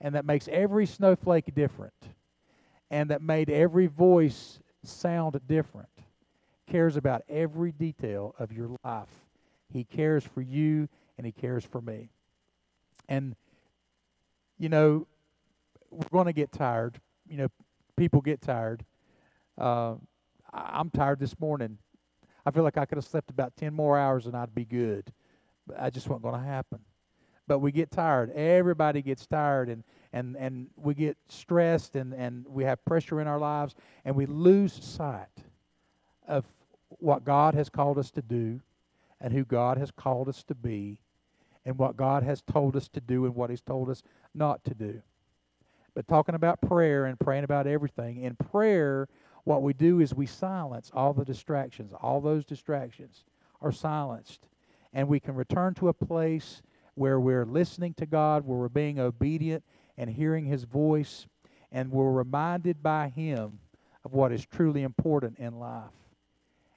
[0.00, 1.94] and that makes every snowflake different,
[2.90, 5.88] and that made every voice sound different,
[6.70, 9.08] cares about every detail of your life
[9.74, 12.08] he cares for you and He cares for me.
[13.08, 13.34] And,
[14.56, 15.06] you know,
[15.90, 17.00] we're going to get tired.
[17.28, 17.48] You know,
[17.96, 18.84] people get tired.
[19.58, 19.94] Uh,
[20.54, 21.78] I'm tired this morning.
[22.46, 25.12] I feel like I could have slept about 10 more hours and I'd be good.
[25.66, 26.78] But I just wasn't going to happen.
[27.46, 28.30] But we get tired.
[28.30, 33.26] Everybody gets tired and, and, and we get stressed and, and we have pressure in
[33.26, 35.28] our lives and we lose sight
[36.26, 36.44] of
[36.88, 38.60] what God has called us to do
[39.20, 40.98] and who God has called us to be
[41.64, 44.02] and what God has told us to do and what He's told us
[44.34, 45.02] not to do.
[45.94, 49.08] But talking about prayer and praying about everything, in prayer,
[49.44, 51.92] what we do is we silence all the distractions.
[52.00, 53.24] All those distractions
[53.60, 54.46] are silenced.
[54.92, 56.62] And we can return to a place
[56.94, 59.64] where we're listening to God, where we're being obedient
[59.98, 61.26] and hearing His voice,
[61.70, 63.58] and we're reminded by Him
[64.04, 65.90] of what is truly important in life.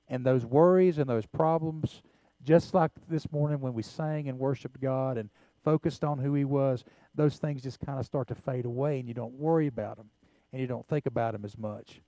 [0.10, 2.02] And those worries and those problems
[2.44, 5.30] just like this morning when we sang and worshiped God and
[5.64, 9.08] focused on who He was, those things just kind of start to fade away and
[9.08, 10.10] you don't worry about them
[10.52, 12.02] and you don't think about them as much.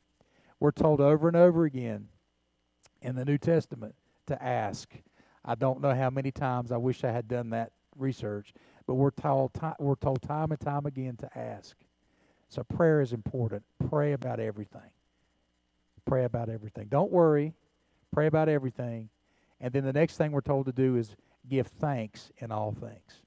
[0.59, 2.07] We're told over and over again
[3.01, 3.95] in the New Testament
[4.27, 4.89] to ask.
[5.45, 8.53] I don't know how many times I wish I had done that research,
[8.85, 11.75] but we're told we're told time and time again to ask.
[12.49, 13.63] So prayer is important.
[13.89, 14.91] Pray about everything.
[16.05, 16.87] Pray about everything.
[16.87, 17.53] Don't worry.
[18.11, 19.09] Pray about everything.
[19.61, 21.15] And then the next thing we're told to do is
[21.47, 23.23] give thanks in all things.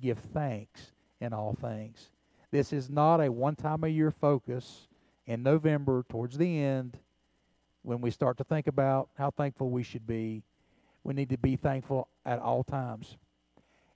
[0.00, 2.10] Give thanks in all things.
[2.50, 4.88] This is not a one time a year focus
[5.30, 6.98] in November towards the end
[7.82, 10.42] when we start to think about how thankful we should be.
[11.04, 13.16] We need to be thankful at all times.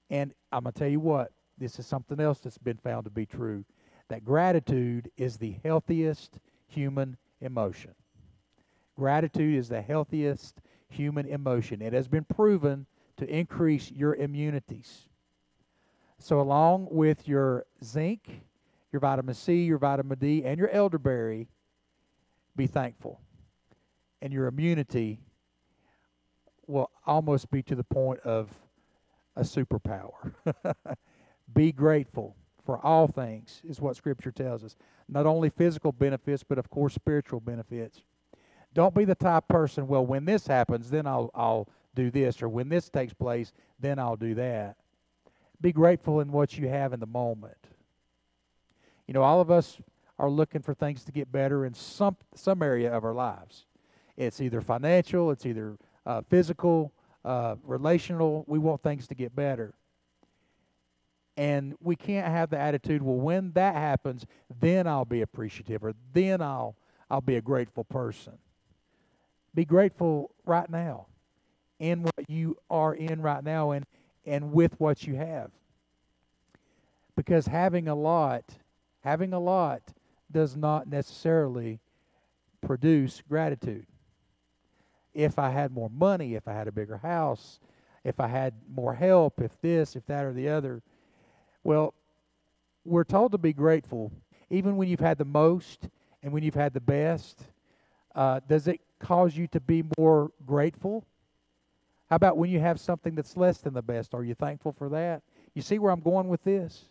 [0.09, 3.09] And I'm going to tell you what, this is something else that's been found to
[3.11, 3.65] be true
[4.07, 7.91] that gratitude is the healthiest human emotion.
[8.95, 11.81] Gratitude is the healthiest human emotion.
[11.81, 12.85] It has been proven
[13.17, 15.09] to increase your immunities.
[16.17, 18.41] So, along with your zinc,
[18.95, 21.49] your vitamin C, your vitamin D, and your elderberry,
[22.55, 23.19] be thankful.
[24.21, 25.19] And your immunity
[26.65, 28.49] will almost be to the point of
[29.35, 30.31] a superpower.
[31.53, 34.77] be grateful for all things, is what Scripture tells us.
[35.09, 38.01] Not only physical benefits, but of course spiritual benefits.
[38.73, 42.47] Don't be the type person, well, when this happens, then I'll, I'll do this, or
[42.47, 44.77] when this takes place, then I'll do that.
[45.59, 47.57] Be grateful in what you have in the moment.
[49.07, 49.77] You know, all of us
[50.17, 53.65] are looking for things to get better in some some area of our lives.
[54.17, 58.45] It's either financial, it's either uh, physical, uh, relational.
[58.47, 59.73] We want things to get better.
[61.37, 64.25] And we can't have the attitude, well, when that happens,
[64.61, 66.75] then I'll be appreciative or then I'll
[67.09, 68.33] I'll be a grateful person.
[69.53, 71.07] Be grateful right now
[71.79, 73.85] in what you are in right now and
[74.25, 75.51] and with what you have.
[77.15, 78.43] Because having a lot,
[79.05, 79.81] having a lot
[80.31, 81.79] does not necessarily
[82.59, 83.85] produce gratitude.
[85.13, 87.59] If I had more money, if I had a bigger house,
[88.03, 90.81] if I had more help, if this, if that, or the other,
[91.63, 91.93] well,
[92.83, 94.11] we're told to be grateful
[94.49, 95.87] even when you've had the most
[96.23, 97.43] and when you've had the best.
[98.15, 101.05] Uh, does it cause you to be more grateful?
[102.09, 104.15] How about when you have something that's less than the best?
[104.15, 105.21] Are you thankful for that?
[105.53, 106.85] You see where I'm going with this?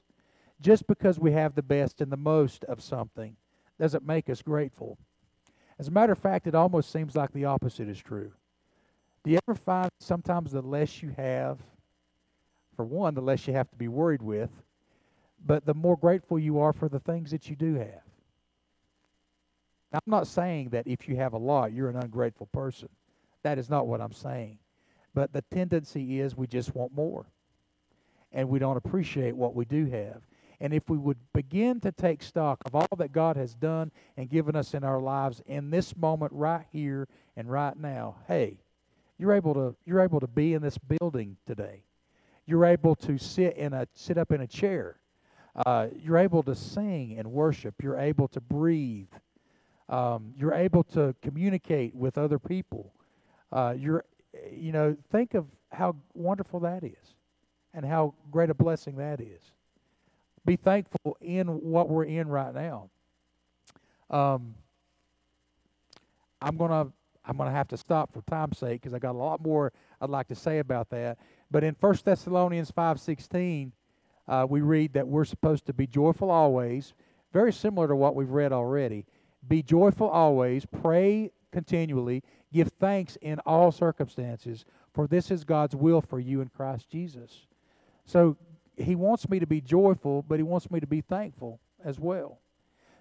[0.60, 3.36] Just because we have the best and the most of something
[3.78, 4.98] doesn't make us grateful.
[5.78, 8.32] As a matter of fact, it almost seems like the opposite is true.
[9.24, 11.58] Do you ever find sometimes the less you have,
[12.76, 14.50] for one, the less you have to be worried with,
[15.44, 18.02] but the more grateful you are for the things that you do have?
[19.92, 22.88] Now, I'm not saying that if you have a lot, you're an ungrateful person.
[23.42, 24.58] That is not what I'm saying.
[25.14, 27.26] But the tendency is we just want more.
[28.32, 30.22] And we don't appreciate what we do have.
[30.64, 34.30] And if we would begin to take stock of all that God has done and
[34.30, 38.56] given us in our lives in this moment right here and right now, hey,
[39.18, 41.82] you're able to you're able to be in this building today.
[42.46, 44.96] You're able to sit in a sit up in a chair.
[45.54, 47.74] Uh, you're able to sing and worship.
[47.82, 49.12] You're able to breathe.
[49.90, 52.94] Um, you're able to communicate with other people.
[53.52, 54.06] Uh, you're
[54.50, 57.16] you know, think of how wonderful that is
[57.74, 59.52] and how great a blessing that is.
[60.44, 62.90] Be thankful in what we're in right now.
[64.10, 64.54] Um,
[66.40, 66.88] I'm gonna
[67.24, 70.10] I'm gonna have to stop for time's sake because I got a lot more I'd
[70.10, 71.18] like to say about that.
[71.50, 73.72] But in 1 Thessalonians 5:16,
[74.28, 76.94] uh, we read that we're supposed to be joyful always,
[77.32, 79.06] very similar to what we've read already.
[79.48, 82.22] Be joyful always, pray continually,
[82.54, 87.48] Give thanks in all circumstances, for this is God's will for you in Christ Jesus.
[88.04, 88.36] So
[88.76, 92.38] he wants me to be joyful, but he wants me to be thankful as well.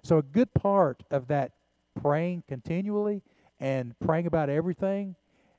[0.03, 1.51] So a good part of that
[2.01, 3.21] praying continually
[3.59, 5.15] and praying about everything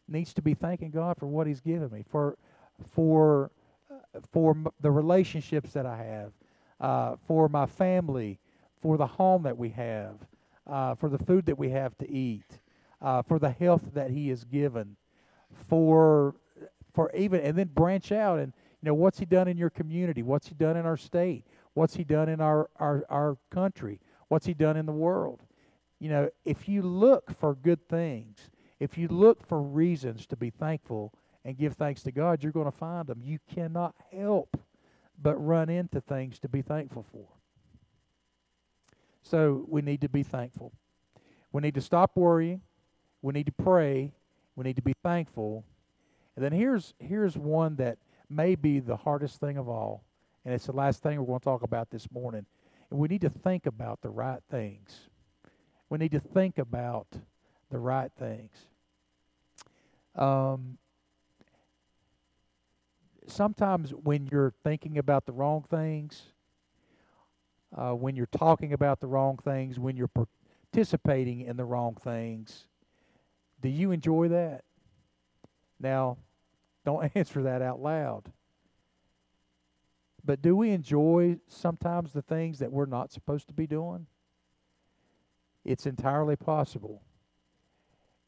[0.09, 2.36] needs to be thanking God for what he's given me, for
[2.93, 3.51] for
[4.32, 6.32] for the relationships that I have,
[6.80, 8.39] uh, for my family,
[8.80, 10.14] for the home that we have,
[10.66, 12.61] uh, for the food that we have to eat,
[13.01, 14.97] uh, for the health that He has given,
[15.68, 16.34] for
[16.93, 18.53] for even and then branch out and
[18.85, 21.97] you know what's He done in your community, what's He done in our state, what's
[21.97, 25.41] He done in our our our country, what's He done in the world.
[26.01, 30.51] You know, if you look for good things, if you look for reasons to be
[30.51, 31.14] thankful
[31.47, 33.22] and give thanks to God, you're going to find them.
[33.24, 34.61] You cannot help
[35.22, 37.24] but run into things to be thankful for.
[39.22, 40.74] So we need to be thankful.
[41.53, 42.61] We need to stop worrying.
[43.22, 44.12] We need to pray.
[44.57, 45.64] We need to be thankful.
[46.37, 47.97] And then here's here's one that
[48.29, 50.05] may be the hardest thing of all,
[50.45, 52.47] and it's the last thing we're going to talk about this morning.
[52.91, 55.09] And we need to think about the right things.
[55.89, 57.07] We need to think about
[57.70, 58.53] the right things.
[60.16, 60.79] Um,
[63.27, 66.22] sometimes when you're thinking about the wrong things,
[67.77, 70.11] uh, when you're talking about the wrong things, when you're
[70.72, 72.66] participating in the wrong things,
[73.61, 74.64] do you enjoy that?
[75.81, 76.18] Now,
[76.85, 78.32] don't answer that out loud.
[80.24, 84.07] But do we enjoy sometimes the things that we're not supposed to be doing?
[85.64, 87.03] It's entirely possible.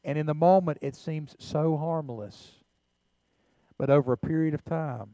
[0.03, 2.51] And in the moment, it seems so harmless.
[3.77, 5.11] But over a period of time,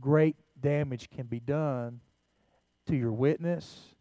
[0.00, 2.00] great damage can be done
[2.86, 3.94] to your witness,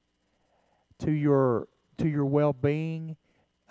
[0.99, 1.67] to your
[1.97, 3.15] to your well-being,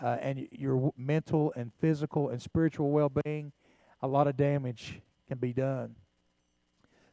[0.03, 3.53] uh, and your mental and physical and spiritual well-being.
[4.05, 5.95] A lot of damage can be done.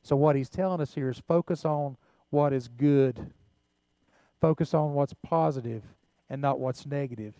[0.03, 1.95] So what he's telling us here is focus on
[2.31, 3.31] what is good.
[4.41, 5.83] Focus on what's positive
[6.29, 7.33] and not what's negative.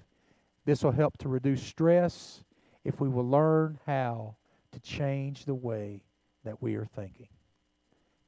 [0.64, 2.45] This will help to reduce stress
[2.86, 4.38] if we will learn how
[4.72, 6.02] to change the way
[6.45, 7.28] that we are thinking.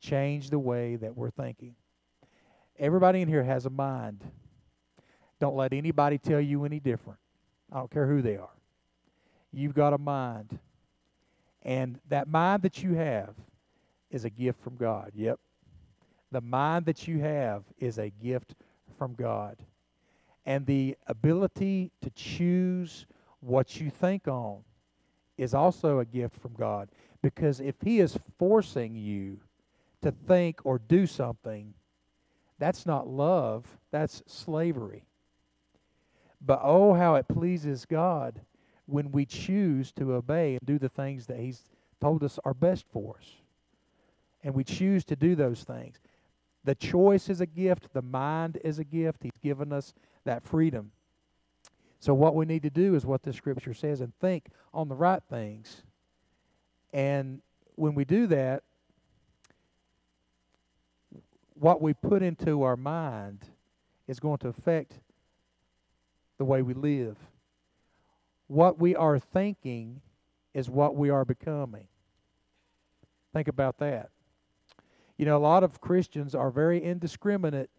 [0.01, 1.73] Change the way that we're thinking.
[2.77, 4.25] Everybody in here has a mind.
[5.39, 7.19] Don't let anybody tell you any different.
[7.71, 8.49] I don't care who they are.
[9.53, 10.59] You've got a mind.
[11.63, 13.33] And that mind that you have
[14.11, 15.11] is a gift from God.
[15.15, 15.39] Yep.
[16.31, 18.55] The mind that you have is a gift
[18.97, 19.57] from God
[20.45, 23.05] and the ability to choose
[23.39, 24.59] what you think on
[25.37, 26.89] is also a gift from God.
[27.21, 29.39] Because if He is forcing you
[30.01, 31.73] to think or do something,
[32.59, 35.05] that's not love, that's slavery.
[36.45, 38.41] But oh, how it pleases God
[38.85, 41.63] when we choose to obey and do the things that He's
[42.01, 43.29] told us are best for us.
[44.43, 45.99] And we choose to do those things.
[46.65, 49.23] The choice is a gift, the mind is a gift.
[49.23, 49.93] He's given us
[50.25, 50.91] that freedom.
[51.99, 54.95] So, what we need to do is what the scripture says and think on the
[54.95, 55.83] right things.
[56.91, 57.41] And
[57.75, 58.63] when we do that,
[61.53, 63.45] what we put into our mind
[64.07, 64.99] is going to affect
[66.37, 67.17] the way we live.
[68.47, 70.01] What we are thinking
[70.53, 71.87] is what we are becoming.
[73.33, 74.09] Think about that.
[75.17, 77.69] You know, a lot of Christians are very indiscriminate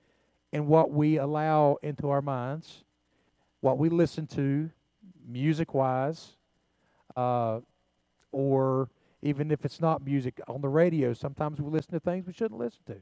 [0.53, 2.85] in what we allow into our minds,
[3.61, 4.71] what we listen to,
[5.27, 6.37] music wise,
[7.17, 7.61] uh,
[8.33, 8.89] or
[9.23, 12.61] even if it's not music on the radio, sometimes we listen to things we shouldn't
[12.61, 12.97] listen to.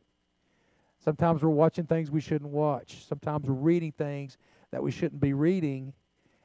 [1.04, 3.04] Sometimes we're watching things we shouldn't watch.
[3.06, 4.38] Sometimes we're reading things
[4.70, 5.92] that we shouldn't be reading.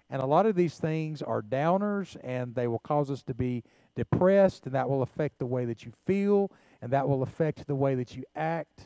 [0.09, 3.63] And a lot of these things are downers and they will cause us to be
[3.95, 6.51] depressed, and that will affect the way that you feel,
[6.81, 8.85] and that will affect the way that you act.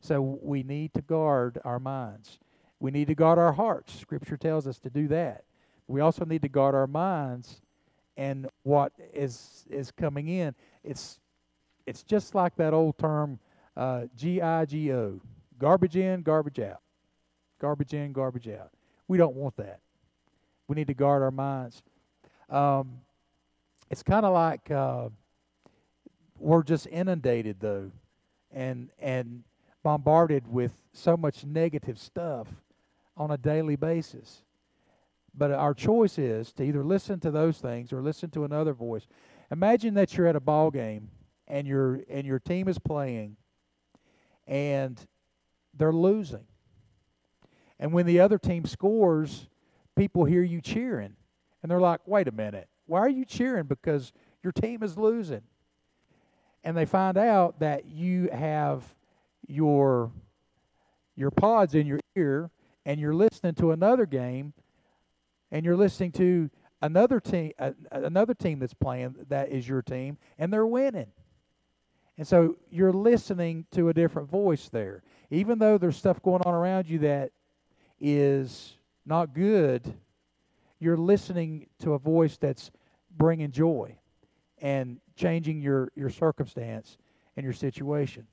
[0.00, 2.38] So we need to guard our minds.
[2.80, 3.98] We need to guard our hearts.
[3.98, 5.44] Scripture tells us to do that.
[5.88, 7.60] We also need to guard our minds
[8.16, 10.54] and what is is coming in.
[10.82, 11.20] It's
[11.86, 13.38] it's just like that old term
[13.76, 15.20] uh, G-I-G-O,
[15.58, 16.80] garbage in, garbage out,
[17.60, 18.70] garbage in, garbage out.
[19.08, 19.80] We don't want that.
[20.68, 21.82] We need to guard our minds.
[22.48, 23.00] Um,
[23.90, 25.08] it's kind of like uh,
[26.38, 27.90] we're just inundated though,
[28.52, 29.44] and and
[29.82, 32.48] bombarded with so much negative stuff
[33.16, 34.42] on a daily basis.
[35.36, 39.06] But our choice is to either listen to those things or listen to another voice.
[39.50, 41.10] Imagine that you're at a ball game
[41.46, 43.36] and your and your team is playing
[44.46, 44.98] and
[45.74, 46.46] they're losing.
[47.78, 49.48] And when the other team scores,
[49.96, 51.16] people hear you cheering.
[51.62, 52.68] And they're like, "Wait a minute.
[52.86, 54.12] Why are you cheering because
[54.42, 55.42] your team is losing?"
[56.64, 58.84] And they find out that you have
[59.46, 60.10] your
[61.16, 62.50] your pods in your ear
[62.84, 64.52] and you're listening to another game
[65.50, 66.50] and you're listening to
[66.82, 71.10] another team uh, another team that's playing that is your team and they're winning
[72.18, 76.54] and so you're listening to a different voice there even though there's stuff going on
[76.54, 77.30] around you that
[78.00, 79.94] is not good
[80.78, 82.70] you're listening to a voice that's
[83.16, 83.96] bringing joy
[84.60, 86.98] and changing your your circumstance
[87.36, 88.26] and your situation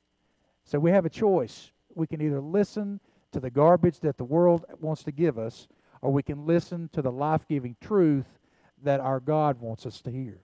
[0.66, 1.72] so we have a choice.
[1.94, 3.00] We can either listen
[3.32, 5.68] to the garbage that the world wants to give us,
[6.02, 8.40] or we can listen to the life giving truth
[8.84, 10.40] that our God wants us to hear.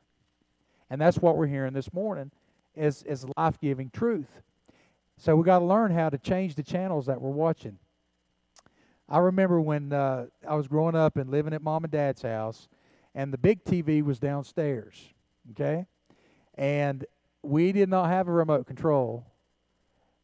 [0.90, 2.32] And that's what we're hearing this morning
[2.76, 4.42] is, is life giving truth.
[5.18, 7.78] So we got to learn how to change the channels that we're watching.
[9.10, 12.68] I remember when uh, I was growing up and living at mom and dad's house,
[13.16, 15.14] and the big TV was downstairs.
[15.52, 15.86] Okay?
[16.56, 17.06] And
[17.42, 19.26] we did not have a remote control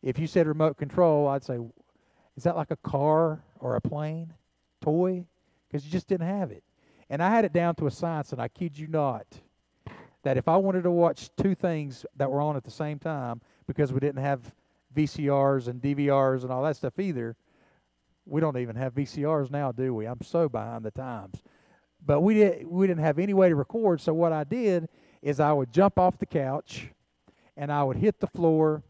[0.05, 1.57] if you said remote control, I'd say,
[2.37, 4.31] is that like a car or a plane,
[4.79, 5.25] toy?
[5.67, 6.63] Because you just didn't have it.
[7.09, 9.25] And I had it down to a science, and I kid you not,
[10.21, 13.41] that if I wanted to watch two things that were on at the same time
[13.65, 14.53] because we didn't have
[14.95, 17.35] VCRs and DVRs and all that stuff either,
[18.25, 20.05] we don't even have VCRs now, do we?
[20.05, 21.41] I'm so behind the times.
[22.05, 24.87] But we did we didn't have any way to record, so what I did
[25.21, 26.89] is I would jump off the couch
[27.57, 28.83] and I would hit the floor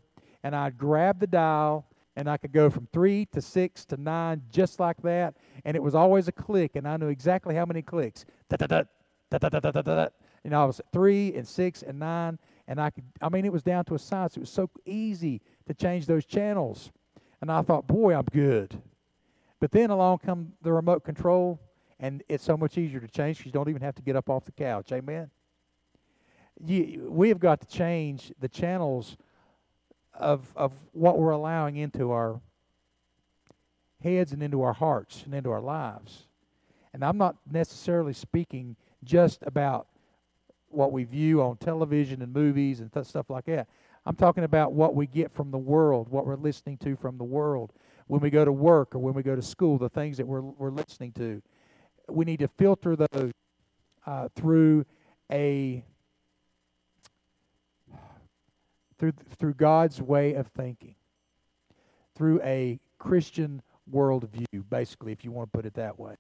[0.44, 4.42] and I'd grab the dial and I could go from three to six to nine
[4.52, 5.36] just like that.
[5.66, 8.26] And it was always a click, and I knew exactly how many clicks.
[10.44, 13.46] You know, I was at three and six and nine, and I could, I mean,
[13.46, 14.38] it was down to a science.
[14.38, 16.92] It was so easy to change those channels.
[17.42, 18.80] And I thought, boy, I'm good.
[19.60, 21.60] But then along come the remote control,
[22.00, 24.30] and it's so much easier to change because you don't even have to get up
[24.30, 24.92] off the couch.
[24.92, 25.30] Amen.
[26.64, 29.18] You, we have got to change the channels
[30.14, 32.40] of of what we're allowing into our
[34.02, 36.28] heads and into our hearts and into our lives.
[36.94, 39.88] And I'm not necessarily speaking just about
[40.70, 43.68] what we view on television and movies and th- stuff like that.
[44.06, 47.24] I'm talking about what we get from the world, what we're listening to from the
[47.24, 47.74] world.
[48.08, 50.42] When we go to work or when we go to school, the things that we're,
[50.42, 51.42] we're listening to.
[52.08, 53.32] We need to filter those
[54.06, 54.86] uh, through
[55.32, 55.84] a
[58.98, 60.96] through through God's way of thinking,
[62.16, 66.16] through a Christian worldview, basically, if you want to put it that way.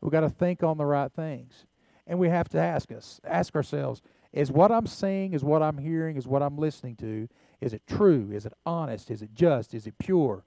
[0.00, 1.66] We've got to think on the right things,
[2.06, 5.78] and we have to ask us, ask ourselves: Is what I'm seeing, is what I'm
[5.78, 7.28] hearing, is what I'm listening to,
[7.62, 8.30] is it true?
[8.32, 9.10] Is it honest?
[9.10, 9.72] Is it just?
[9.72, 10.44] Is it pure?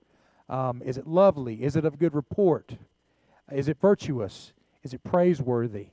[0.47, 1.63] Um, is it lovely?
[1.63, 2.75] Is it of good report?
[3.51, 4.53] Is it virtuous?
[4.83, 5.87] Is it praiseworthy?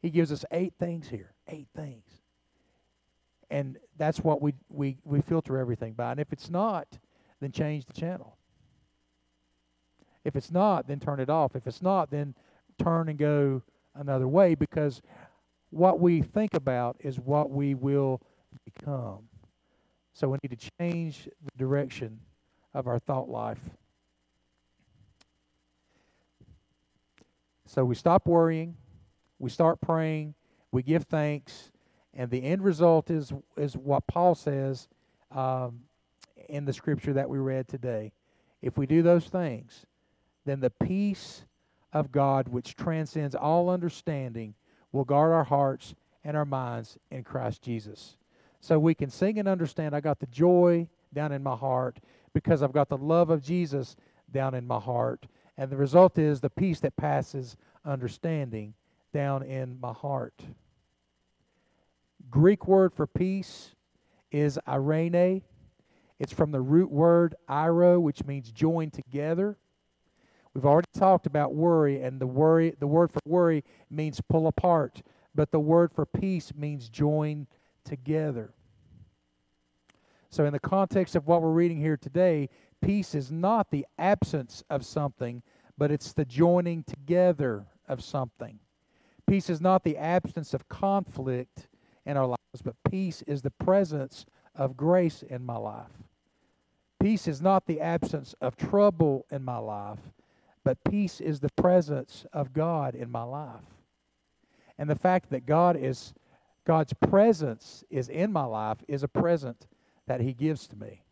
[0.00, 1.32] He gives us eight things here.
[1.48, 2.18] Eight things
[3.50, 6.12] and that's what we, we, we filter everything by.
[6.12, 6.86] And if it's not,
[7.40, 8.36] then change the channel.
[10.24, 11.56] If it's not, then turn it off.
[11.56, 12.34] If it's not, then
[12.78, 13.62] turn and go
[13.94, 15.00] another way because
[15.70, 18.20] what we think about is what we will
[18.64, 19.20] become.
[20.12, 22.18] So we need to change the direction
[22.74, 23.60] of our thought life.
[27.66, 28.76] So we stop worrying,
[29.38, 30.34] we start praying,
[30.72, 31.70] we give thanks,
[32.14, 34.88] and the end result is is what Paul says
[35.30, 35.80] um,
[36.48, 38.12] in the scripture that we read today.
[38.62, 39.86] If we do those things,
[40.44, 41.44] then the peace
[41.92, 44.54] of God, which transcends all understanding,
[44.92, 45.94] will guard our hearts
[46.24, 48.16] and our minds in Christ Jesus.
[48.60, 49.94] So we can sing and understand.
[49.94, 51.98] I got the joy down in my heart
[52.32, 53.96] because I've got the love of Jesus
[54.30, 55.26] down in my heart.
[55.56, 58.74] And the result is the peace that passes understanding
[59.12, 60.42] down in my heart.
[62.30, 63.74] Greek word for peace
[64.30, 65.42] is irene.
[66.18, 69.56] It's from the root word eiro, which means join together.
[70.54, 75.02] We've already talked about worry, and the worry the word for worry means pull apart,
[75.34, 77.46] but the word for peace means join
[77.84, 78.52] together.
[80.30, 82.48] So in the context of what we're reading here today,
[82.82, 85.42] peace is not the absence of something,
[85.76, 88.58] but it's the joining together of something.
[89.26, 91.68] Peace is not the absence of conflict,
[92.08, 94.24] in our lives, but peace is the presence
[94.56, 95.92] of grace in my life.
[96.98, 99.98] Peace is not the absence of trouble in my life,
[100.64, 103.60] but peace is the presence of God in my life.
[104.78, 106.14] And the fact that God is
[106.64, 109.66] God's presence is in my life is a present
[110.08, 111.02] that he gives to me.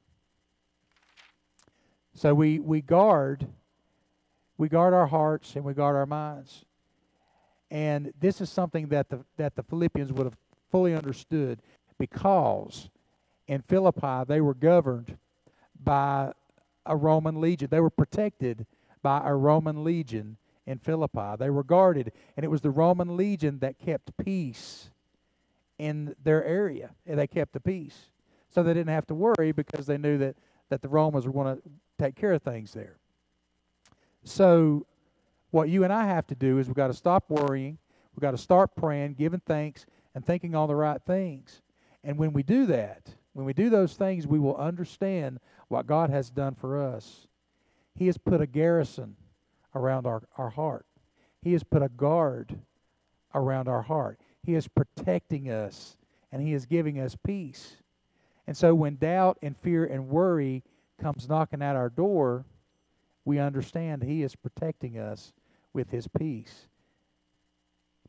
[2.14, 3.46] So we we guard
[4.58, 6.64] we guard our hearts and we guard our minds.
[7.70, 10.36] And this is something that the that the Philippians would have
[10.70, 11.60] fully understood
[11.98, 12.88] because
[13.46, 15.16] in Philippi they were governed
[15.82, 16.32] by
[16.86, 17.68] a Roman legion.
[17.70, 18.66] They were protected
[19.02, 21.36] by a Roman legion in Philippi.
[21.38, 24.90] They were guarded, and it was the Roman legion that kept peace
[25.78, 26.90] in their area.
[27.06, 28.06] And they kept the peace.
[28.56, 30.34] So they didn't have to worry because they knew that,
[30.70, 31.62] that the Romans were going to
[31.98, 32.96] take care of things there.
[34.24, 34.86] So
[35.50, 37.76] what you and I have to do is we've got to stop worrying.
[38.14, 39.84] We've got to start praying, giving thanks,
[40.14, 41.60] and thinking all the right things.
[42.02, 45.38] And when we do that, when we do those things, we will understand
[45.68, 47.26] what God has done for us.
[47.94, 49.16] He has put a garrison
[49.74, 50.86] around our, our heart,
[51.42, 52.58] He has put a guard
[53.34, 54.18] around our heart.
[54.42, 55.98] He is protecting us,
[56.32, 57.82] and He is giving us peace.
[58.46, 60.62] And so when doubt and fear and worry
[61.00, 62.44] comes knocking at our door,
[63.24, 65.32] we understand He is protecting us
[65.72, 66.68] with His peace.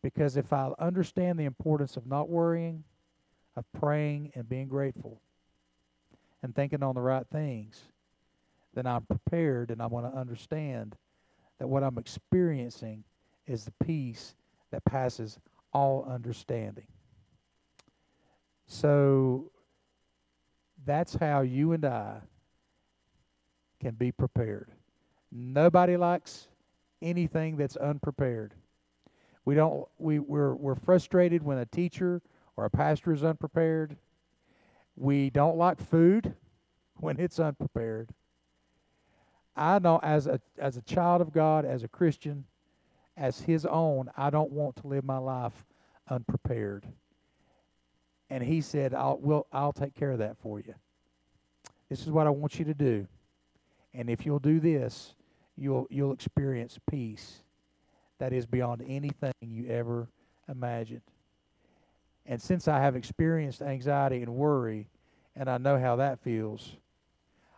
[0.01, 2.83] Because if I understand the importance of not worrying,
[3.55, 5.19] of praying and being grateful,
[6.43, 7.81] and thinking on the right things,
[8.73, 10.95] then I'm prepared and I want to understand
[11.57, 13.03] that what I'm experiencing
[13.47, 14.35] is the peace
[14.71, 15.39] that passes
[15.73, 16.85] all understanding.
[18.67, 19.51] So
[20.88, 22.21] that's how you and I
[23.79, 24.71] can be prepared.
[25.31, 26.47] Nobody likes
[27.01, 28.53] anything that's unprepared.
[29.45, 32.21] We don't we, we're we're frustrated when a teacher
[32.55, 33.97] or a pastor is unprepared.
[34.95, 36.33] We don't like food
[36.95, 38.09] when it's unprepared.
[39.55, 42.45] I know as a as a child of God, as a Christian,
[43.15, 45.65] as his own, I don't want to live my life
[46.09, 46.85] unprepared.
[48.30, 50.73] And he said, I'll will I'll take care of that for you.
[51.89, 53.07] This is what I want you to do.
[53.93, 55.15] And if you'll do this,
[55.55, 57.43] you'll you'll experience peace
[58.19, 60.07] that is beyond anything you ever
[60.49, 61.01] imagined.
[62.25, 64.89] And since I have experienced anxiety and worry,
[65.36, 66.75] and I know how that feels,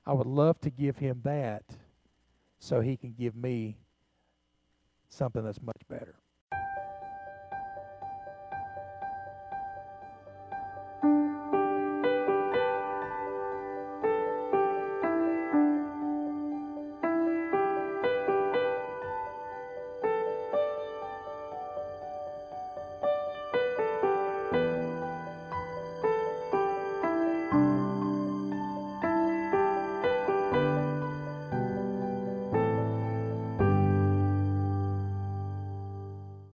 [0.06, 1.64] I would love to give him that
[2.60, 3.78] so he can give me
[5.10, 6.19] something that's much better.